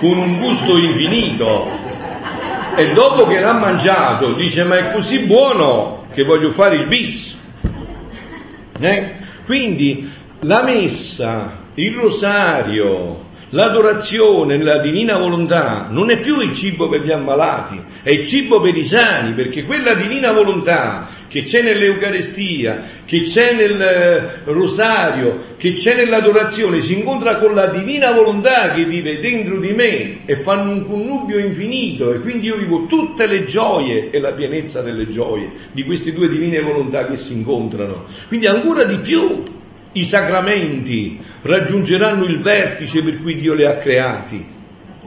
[0.00, 1.66] con un gusto infinito
[2.76, 7.36] e dopo che l'ha mangiato dice ma è così buono che voglio fare il bis.
[8.80, 9.14] Eh?
[9.44, 17.00] Quindi la messa, il rosario, L'adorazione nella divina volontà non è più il cibo per
[17.00, 22.82] gli ammalati, è il cibo per i sani, perché quella divina volontà che c'è nell'Eucarestia,
[23.06, 28.84] che c'è nel eh, rosario, che c'è nell'adorazione, si incontra con la divina volontà che
[28.84, 33.44] vive dentro di me e fanno un connubio infinito e quindi io vivo tutte le
[33.44, 38.04] gioie e la pienezza delle gioie di queste due divine volontà che si incontrano.
[38.28, 39.42] Quindi ancora di più
[40.00, 44.46] i sacramenti raggiungeranno il vertice per cui Dio li ha creati,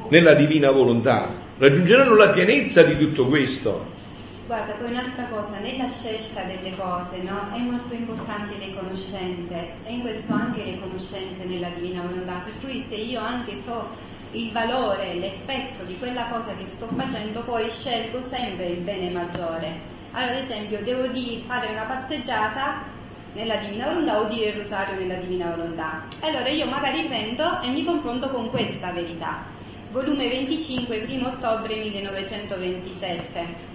[0.09, 3.99] nella divina volontà, raggiungeranno la pienezza di tutto questo.
[4.47, 7.53] Guarda, poi un'altra cosa, nella scelta delle cose, no?
[7.53, 12.53] È molto importante le conoscenze e in questo anche le conoscenze nella divina volontà, per
[12.59, 13.87] cui se io anche so
[14.33, 19.99] il valore, l'effetto di quella cosa che sto facendo, poi scelgo sempre il bene maggiore.
[20.11, 22.90] Allora, ad esempio, devo di fare una passeggiata
[23.33, 26.03] nella Divina Volontà o dire il rosario nella Divina Volontà.
[26.19, 29.43] Allora io magari prendo e mi confronto con questa verità.
[29.91, 33.69] Volume 25, 1 ottobre 1927.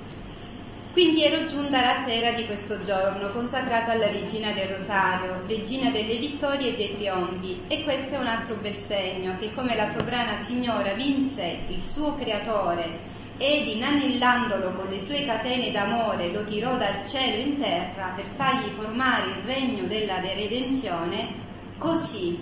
[0.93, 6.17] Quindi ero giunta la sera di questo giorno, consacrata alla Regina del Rosario, Regina delle
[6.17, 10.39] vittorie e dei trionfi, e questo è un altro bel segno, che come la sovrana
[10.39, 17.07] signora vinse il suo creatore ed inanellandolo con le sue catene d'amore lo tirò dal
[17.07, 21.34] cielo in terra per fargli formare il regno della redenzione,
[21.76, 22.39] così.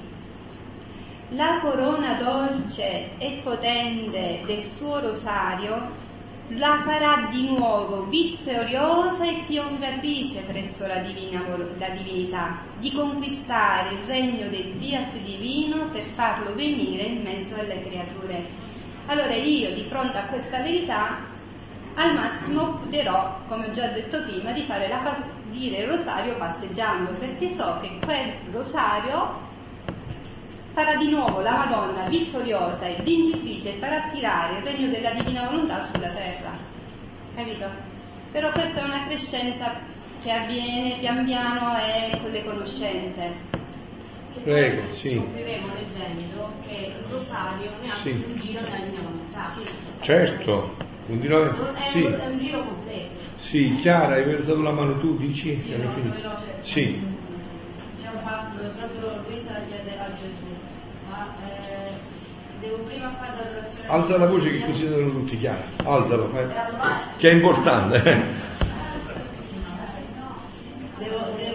[1.30, 6.12] La corona dolce e potente del suo rosario
[6.48, 11.42] la farà di nuovo vittoriosa e trionfatrice presso la, divina,
[11.78, 17.82] la divinità, di conquistare il regno del fiat divino per farlo venire in mezzo alle
[17.82, 18.63] creature
[19.06, 21.32] allora io di fronte a questa verità
[21.94, 25.16] al massimo potrò, come ho già detto prima, di fare la,
[25.50, 29.42] dire il rosario passeggiando, perché so che quel rosario
[30.72, 35.48] farà di nuovo la Madonna vittoriosa e vincitrice e farà tirare il regno della divina
[35.48, 36.50] volontà sulla terra.
[37.36, 37.66] Capito?
[38.32, 39.72] Però questa è una crescenza
[40.22, 43.62] che avviene pian piano e con le conoscenze.
[44.42, 45.14] Prego, sì.
[45.16, 48.10] Scopriremo leggendo che il rosario ne ha Sì.
[48.10, 49.52] un giro della linea volontà.
[50.00, 50.76] Certo,
[51.06, 51.60] continuamente.
[51.62, 53.08] Non È, Sì, un, è un giro completo.
[53.36, 55.54] sì, Chiara, hai alzato la mano tu, dici?
[55.54, 56.14] Sì, finito.
[56.14, 56.42] veloce.
[56.60, 57.02] Sì,
[58.02, 60.46] C'è un passo dove proprio Luisa chiede a Gesù,
[61.08, 61.90] ma eh,
[62.60, 63.88] devo prima fare l'adorazione.
[63.88, 65.62] alza la voce che così sono tutti, Chiara.
[65.84, 66.46] Alzalo, fai.
[67.16, 68.42] Che è importante.
[70.98, 71.53] Devo, devo prima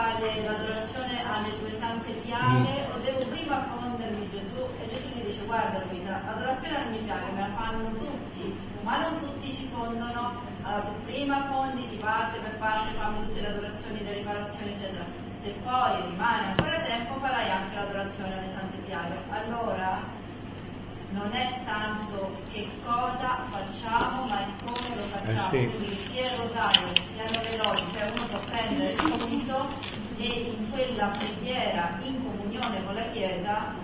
[0.00, 4.64] fare l'adorazione alle tue sante piaghe o devo prima fondermi Gesù?
[4.80, 8.96] E Gesù gli dice guarda Luisa, l'adorazione alle mie piaghe me la fanno tutti, ma
[9.02, 14.02] non tutti si fondono, allora tu prima fonditi parte per parte, fammi tutte le adorazioni,
[14.02, 15.04] le riparazioni eccetera.
[15.42, 19.18] Se poi rimane ancora tempo farai anche l'adorazione alle sante piaghe.
[19.28, 20.00] Allora
[21.12, 25.52] non è tanto che cosa facciamo, ma il come lo facciamo.
[25.52, 25.76] Eh sì.
[25.76, 29.68] Quindi sia il rosario, sia le lodi, cioè uno può prendere il punto
[30.18, 33.74] e in quella preghiera in comunione con la Chiesa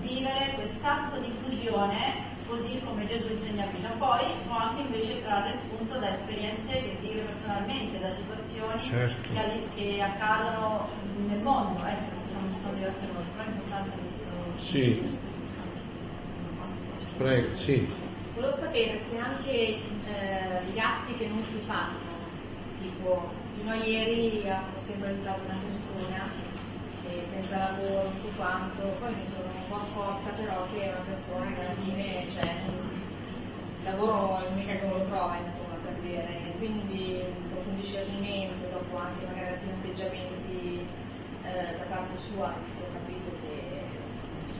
[0.00, 3.88] vivere quest'atto di fusione così come Gesù insegna a vita.
[3.98, 9.28] Poi può anche invece trarre spunto da esperienze che vive personalmente, da situazioni Certo.
[9.32, 10.88] che, che accadono
[11.26, 11.84] nel mondo.
[11.84, 14.64] Ecco, diciamo, ci sono diverse cose, però è importante questo.
[14.64, 15.18] Sì.
[17.18, 17.84] Prego, sì.
[18.36, 21.98] Volevo sapere se anche eh, gli atti che non si fanno,
[22.80, 26.30] tipo fino a ieri ho sempre aiutato una persona
[27.10, 31.04] eh, senza lavoro, tutto quanto, poi mi sono un po' accorta però che è una
[31.10, 35.94] persona che alla fine cioè, il lavoro è mica che non lo trova insomma per
[36.06, 37.18] dire, quindi
[37.50, 40.86] dopo un discernimento, dopo anche magari alcuni atteggiamenti
[41.42, 42.86] eh, da parte sua che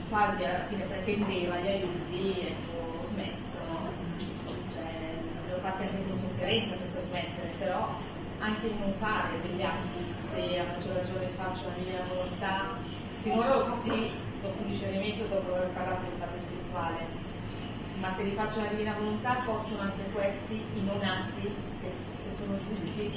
[0.09, 3.91] quasi alla fine pretendeva gli aiuti, ecco, ho smesso, no?
[4.73, 5.15] Cioè,
[5.51, 7.95] l'ho fatto anche con sofferenza questo smettere, però
[8.39, 12.77] anche non fare degli atti, se a maggior ragione faccio la mia volontà,
[13.23, 17.27] finora l'ho fatti dopo un discernimento, dopo aver parlato parte spirituale spirituale.
[18.01, 21.91] Ma se li faccio la divina volontà possono anche questi, i non atti, se,
[22.25, 23.11] se sono giusti,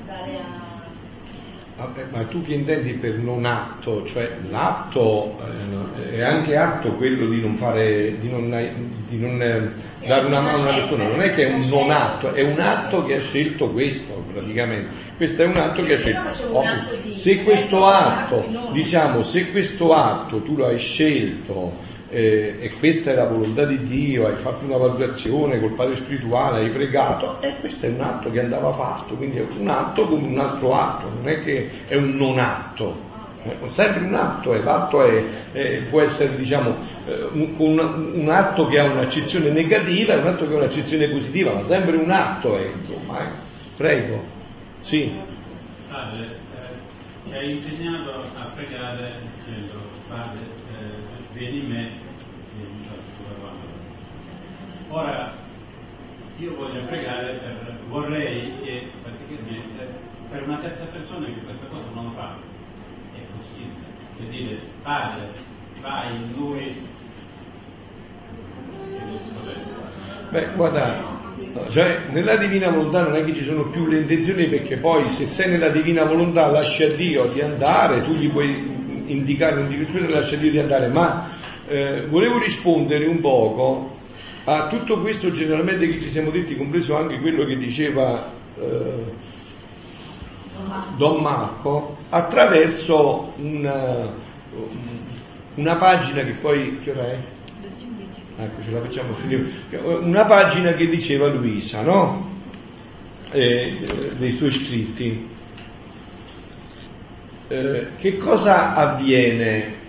[0.00, 0.81] andare a
[1.82, 4.06] Vabbè, ma tu che intendi per non atto?
[4.06, 5.36] Cioè l'atto
[5.96, 10.40] eh, è anche atto quello di non fare, di non, di non eh, dare una
[10.40, 13.16] mano a una persona, non è che è un non atto, è un atto che
[13.16, 14.90] ha scelto questo praticamente.
[15.16, 16.44] Questo è un atto che ha scelto.
[16.52, 16.62] Oh,
[17.10, 23.14] se questo atto, diciamo, se questo atto tu lo hai scelto eh, e questa è
[23.14, 27.86] la volontà di Dio, hai fatto una valutazione col Padre Spirituale, hai pregato, e questo
[27.86, 31.26] è un atto che andava fatto, quindi è un atto come un altro atto, non
[31.26, 32.94] è che è un non atto,
[33.44, 38.66] è sempre un atto, e l'atto è, è, può essere diciamo, eh, un, un, atto
[38.66, 42.58] che ha un'accezione negativa e un atto che ha un'accezione positiva, ma sempre un atto
[42.58, 43.30] è, insomma, eh.
[43.74, 44.22] prego,
[44.80, 45.10] sì.
[45.88, 50.40] Padre, eh, ci hai insegnato a pregare dicendo, Padre,
[50.72, 52.01] eh, vieni me
[54.94, 55.32] Ora,
[56.36, 59.88] io voglio pregare per, vorrei che praticamente
[60.30, 62.36] per una terza persona che questa cosa non lo fa,
[63.14, 63.86] è possibile.
[64.18, 65.28] Per dire, padre,
[65.80, 66.86] vai in lui.
[70.28, 71.02] Beh, guarda,
[71.70, 75.24] cioè nella divina volontà non è che ci sono più le intenzioni perché poi se
[75.24, 80.10] sei nella divina volontà lascia a Dio di andare, tu gli puoi indicare un'indicazione e
[80.10, 81.30] lascia a Dio di andare, ma
[81.66, 84.00] eh, volevo rispondere un poco
[84.44, 89.30] a tutto questo generalmente che ci siamo detti, compreso anche quello che diceva eh,
[90.96, 94.12] Don Marco, attraverso una,
[95.54, 97.18] una, pagina che poi, che ora è?
[98.38, 99.50] Ecco, ce la facciamo finire.
[99.80, 102.30] Una pagina che diceva Luisa, no?
[103.30, 105.28] Eh, dei suoi scritti.
[107.48, 109.80] Eh, che cosa avviene?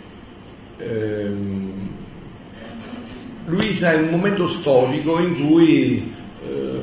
[0.78, 1.83] Ehm,
[3.46, 6.14] Luisa è un momento storico in cui
[6.46, 6.82] eh,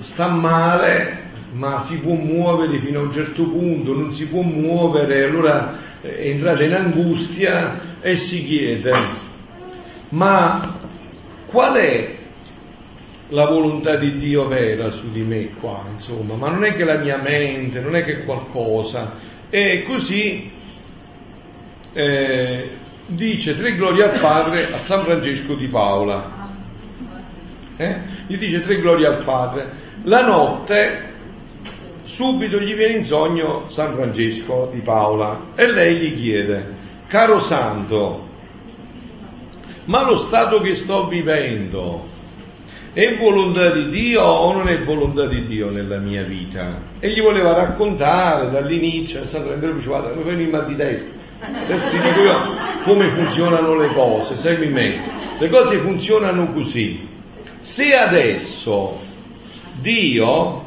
[0.00, 5.24] sta male, ma si può muovere fino a un certo punto, non si può muovere,
[5.24, 8.92] allora eh, è entrata in angustia e si chiede,
[10.10, 10.78] ma
[11.46, 12.16] qual è
[13.30, 16.96] la volontà di Dio vera su di me qua, insomma, ma non è che la
[16.96, 19.36] mia mente, non è che qualcosa.
[19.50, 20.50] E così
[21.92, 22.70] eh,
[23.08, 26.46] dice tre glorie al Padre a San Francesco di Paola.
[27.76, 28.00] Eh?
[28.26, 29.86] Gli dice tre glorie al Padre.
[30.02, 31.06] La notte
[32.02, 36.74] subito gli viene in sogno San Francesco di Paola e lei gli chiede,
[37.06, 38.26] caro santo,
[39.84, 42.16] ma lo stato che sto vivendo
[42.92, 46.80] è volontà di Dio o non è volontà di Dio nella mia vita?
[46.98, 51.18] E gli voleva raccontare dall'inizio, San Francesco diceva, guarda, mi fai un mal di testa,
[51.40, 55.36] Adesso ti dico io come funzionano le cose, segui me.
[55.38, 57.06] Le cose funzionano così.
[57.60, 58.98] Se adesso
[59.80, 60.64] Dio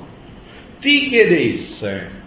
[0.80, 2.19] ti chiedesse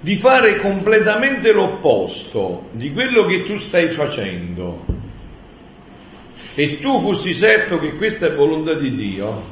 [0.00, 4.84] di fare completamente l'opposto di quello che tu stai facendo
[6.60, 9.44] e tu fossi certo che questa è volontà di Dio,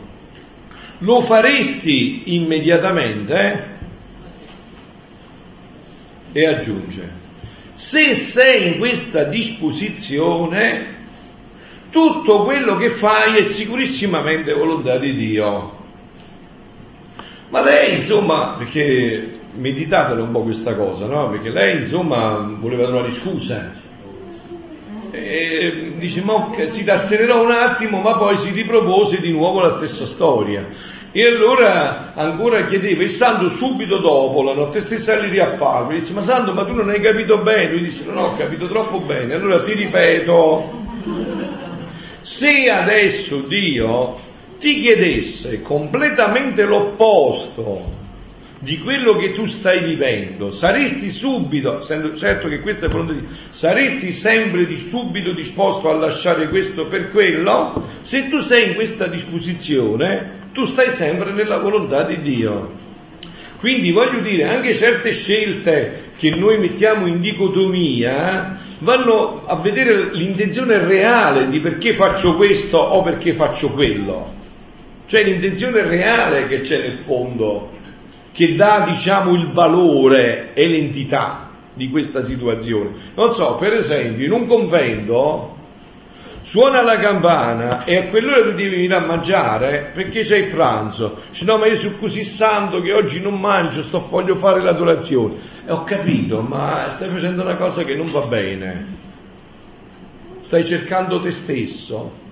[0.99, 3.77] lo faresti immediatamente?
[6.33, 7.11] E aggiunge,
[7.73, 10.97] se sei in questa disposizione,
[11.89, 15.77] tutto quello che fai è sicurissimamente volontà di Dio.
[17.49, 21.31] Ma lei, insomma, perché meditatelo un po' questa cosa, no?
[21.31, 23.87] Perché lei, insomma, voleva trovare scusa.
[25.11, 30.07] E dice, ma si tassererò un attimo, ma poi si ripropose di nuovo la stessa
[30.07, 30.67] storia.
[31.11, 36.23] E allora ancora chiedeva, il santo subito dopo, la notte stessa gli riapparve, disse, ma
[36.23, 37.71] santo, ma tu non hai capito bene?
[37.71, 40.87] Lui disse, no, ho capito troppo bene, allora ti ripeto,
[42.21, 44.19] se adesso Dio
[44.59, 47.98] ti chiedesse completamente l'opposto
[48.61, 54.67] di quello che tu stai vivendo, saresti subito, certo che questa è Dio, saresti sempre
[54.67, 57.89] di subito disposto a lasciare questo per quello?
[58.01, 62.87] Se tu sei in questa disposizione, tu stai sempre nella volontà di Dio.
[63.61, 70.79] Quindi voglio dire, anche certe scelte che noi mettiamo in dicotomia vanno a vedere l'intenzione
[70.79, 74.35] reale di perché faccio questo o perché faccio quello.
[75.07, 77.71] Cioè l'intenzione reale che c'è nel fondo,
[78.39, 83.11] che dà diciamo il valore e l'entità di questa situazione.
[83.17, 85.57] Non so, per esempio, in un convento
[86.43, 91.23] suona la campana e a quell'ora tu devi venire a mangiare perché c'è il pranzo.
[91.31, 95.35] Dice no, ma io sono così santo che oggi non mangio, sto, voglio fare l'adorazione.
[95.67, 98.87] E ho capito, ma stai facendo una cosa che non va bene.
[100.43, 102.27] stai cercando te stesso.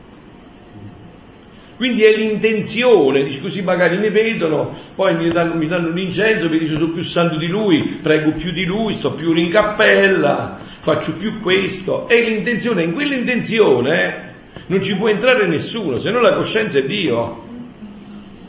[1.76, 6.48] Quindi è l'intenzione, dici così magari mi vedono, poi mi danno, mi danno un incenso,
[6.48, 10.60] mi dice sono più santo di lui, prego più di lui, sto più in cappella,
[10.80, 12.08] faccio più questo.
[12.08, 16.84] È l'intenzione, in quell'intenzione eh, non ci può entrare nessuno, se no la coscienza è
[16.84, 17.44] Dio.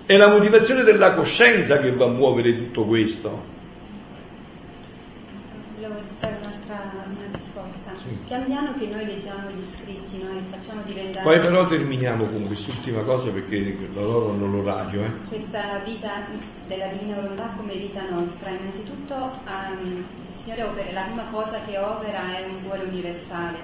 [0.05, 3.43] È la motivazione della coscienza che va a muovere tutto questo.
[5.75, 7.93] Volevo dare un'altra una risposta.
[7.95, 8.17] Sì.
[8.25, 10.06] Pian piano che noi leggiamo gli scritti,
[10.49, 15.03] facciamo diventare Poi però terminiamo con quest'ultima cosa perché da loro hanno l'orario.
[15.03, 15.11] Eh.
[15.27, 16.27] questa vita
[16.67, 18.49] della divina volontà come vita nostra.
[18.49, 23.57] Innanzitutto ehm, il Signore opera, la prima cosa che opera è un cuore universale,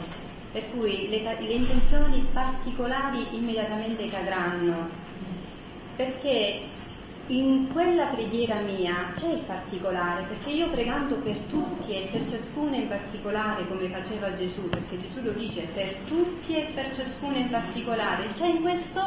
[0.51, 4.89] per cui le, le intenzioni particolari immediatamente cadranno,
[5.95, 6.61] perché
[7.28, 12.76] in quella preghiera mia c'è il particolare, perché io pregando per tutti e per ciascuno
[12.76, 17.49] in particolare, come faceva Gesù, perché Gesù lo dice per tutti e per ciascuno in
[17.49, 19.01] particolare, c'è in questo,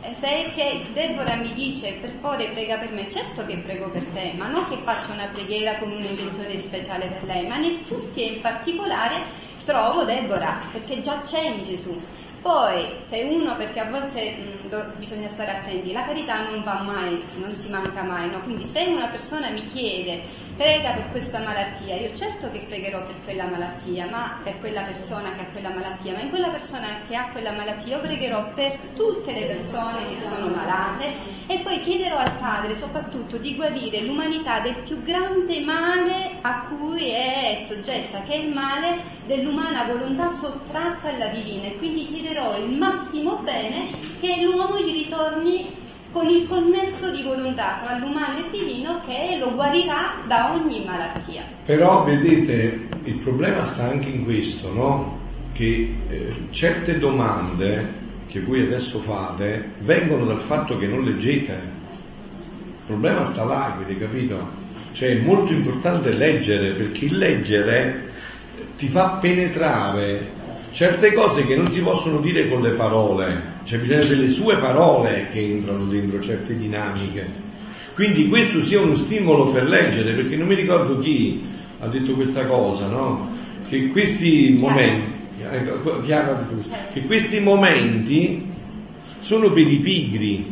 [0.00, 3.90] eh, se è che Deborah mi dice per favore prega per me, certo che prego
[3.90, 7.84] per te, ma non che faccio una preghiera con un'intenzione speciale per lei, ma nel
[7.84, 12.00] tutti e in particolare trovo Deborah, perché già c'è in Gesù.
[12.40, 16.80] Poi, se uno, perché a volte mh, do- bisogna stare attenti, la carità non va
[16.82, 18.40] mai, non si manca mai, no?
[18.42, 23.14] Quindi se una persona mi chiede prega per questa malattia, io certo che pregherò per
[23.24, 27.14] quella malattia, ma per quella persona che ha quella malattia, ma in quella persona che
[27.14, 31.14] ha quella malattia io pregherò per tutte le persone che sono malate
[31.46, 37.10] e poi chiederò al Padre soprattutto di guarire l'umanità del più grande male a cui
[37.10, 42.76] è soggetta, che è il male dell'umana volontà sottratta alla divina e quindi chiederò il
[42.76, 43.88] massimo bene
[44.20, 45.66] che l'uomo gli ritorni
[46.12, 50.84] con il connesso di volontà tra l'umano e il divino che lo guarirà da ogni
[50.84, 51.42] malattia.
[51.64, 55.18] Però vedete, il problema sta anche in questo, no?
[55.52, 61.52] Che eh, certe domande che voi adesso fate vengono dal fatto che non leggete.
[61.52, 64.66] Il problema sta là, avete capito?
[64.92, 68.12] Cioè è molto importante leggere, perché il leggere
[68.76, 70.36] ti fa penetrare
[70.70, 75.28] certe cose che non si possono dire con le parole, c'è bisogno delle sue parole
[75.32, 77.46] che entrano dentro certe dinamiche.
[77.94, 81.42] Quindi questo sia uno stimolo per leggere, perché non mi ricordo chi
[81.80, 83.36] ha detto questa cosa, no?
[83.68, 86.00] Che questi momenti, ecco,
[86.92, 88.46] che questi momenti
[89.20, 90.46] sono per i pigri,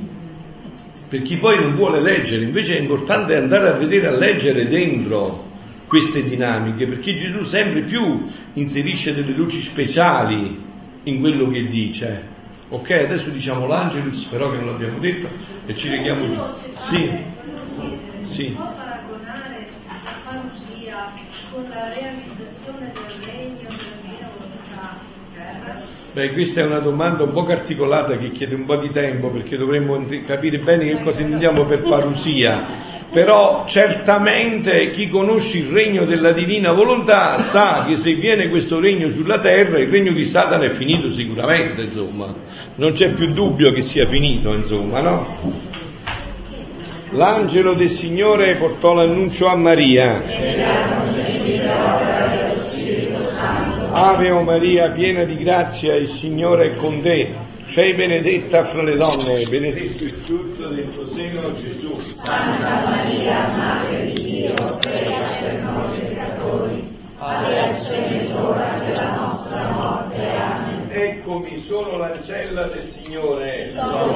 [1.09, 5.45] per chi poi non vuole leggere, invece è importante andare a vedere, a leggere dentro
[5.87, 10.63] queste dinamiche, perché Gesù sempre più inserisce delle luci speciali
[11.05, 12.35] in quello che dice.
[12.69, 15.29] Ok, adesso diciamo l'Angelus, però che non l'abbiamo detto,
[15.67, 16.41] e ci leghiamo giù.
[16.79, 17.11] Sì,
[18.23, 18.57] sì.
[21.53, 26.06] Con la realizzazione del regno della divina volontà in terra?
[26.17, 29.59] Beh, questa è una domanda un po' articolata che chiede un po' di tempo perché
[29.59, 32.65] dovremmo capire bene che cosa intendiamo per parusia.
[33.13, 39.11] Però certamente chi conosce il regno della divina volontà sa che se viene questo regno
[39.11, 42.35] sulla terra, il regno di Satana è finito sicuramente, insomma.
[42.77, 45.37] Non c'è più dubbio che sia finito, insomma, no?
[47.11, 50.23] L'angelo del Signore portò l'annuncio a Maria.
[53.99, 57.35] Ave o Maria, piena di grazia, il Signore è con te.
[57.71, 61.99] Sei benedetta fra le donne, benedetto il frutto del tuo seno, Gesù.
[62.11, 70.29] Santa Maria, Madre di Dio, prega per noi peccatori, adesso è nell'ora della nostra morte.
[70.29, 70.89] Amen.
[70.91, 73.71] Eccomi, sono l'ancella del Signore.
[73.73, 74.13] Sono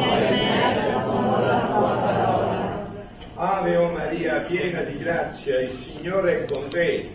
[1.40, 2.86] la tua parola.
[3.34, 7.10] Ave o Maria, piena di grazia, il Signore è con te.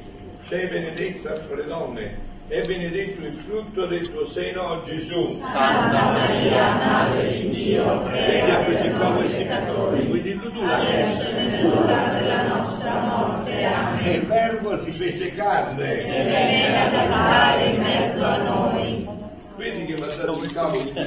[0.47, 5.35] Sei benedetta fra le donne, e benedetto il frutto del tuo seno, Gesù.
[5.37, 10.61] Santa Maria, Madre di Dio, prega per noi questi peccatori, Vuoi dirlo tu?
[10.61, 13.63] adesso nell'ora della nostra morte.
[13.63, 14.05] Amen.
[14.05, 16.05] E il Verbo si fece carne.
[16.05, 19.13] E venne ad abitare in mezzo a noi.
[19.57, 20.91] Vedi che mi ha dato il capo di.
[20.93, 21.05] Hai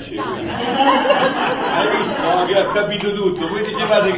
[1.99, 3.47] visto che ha capito tutto?
[3.47, 4.17] Voi dicevate che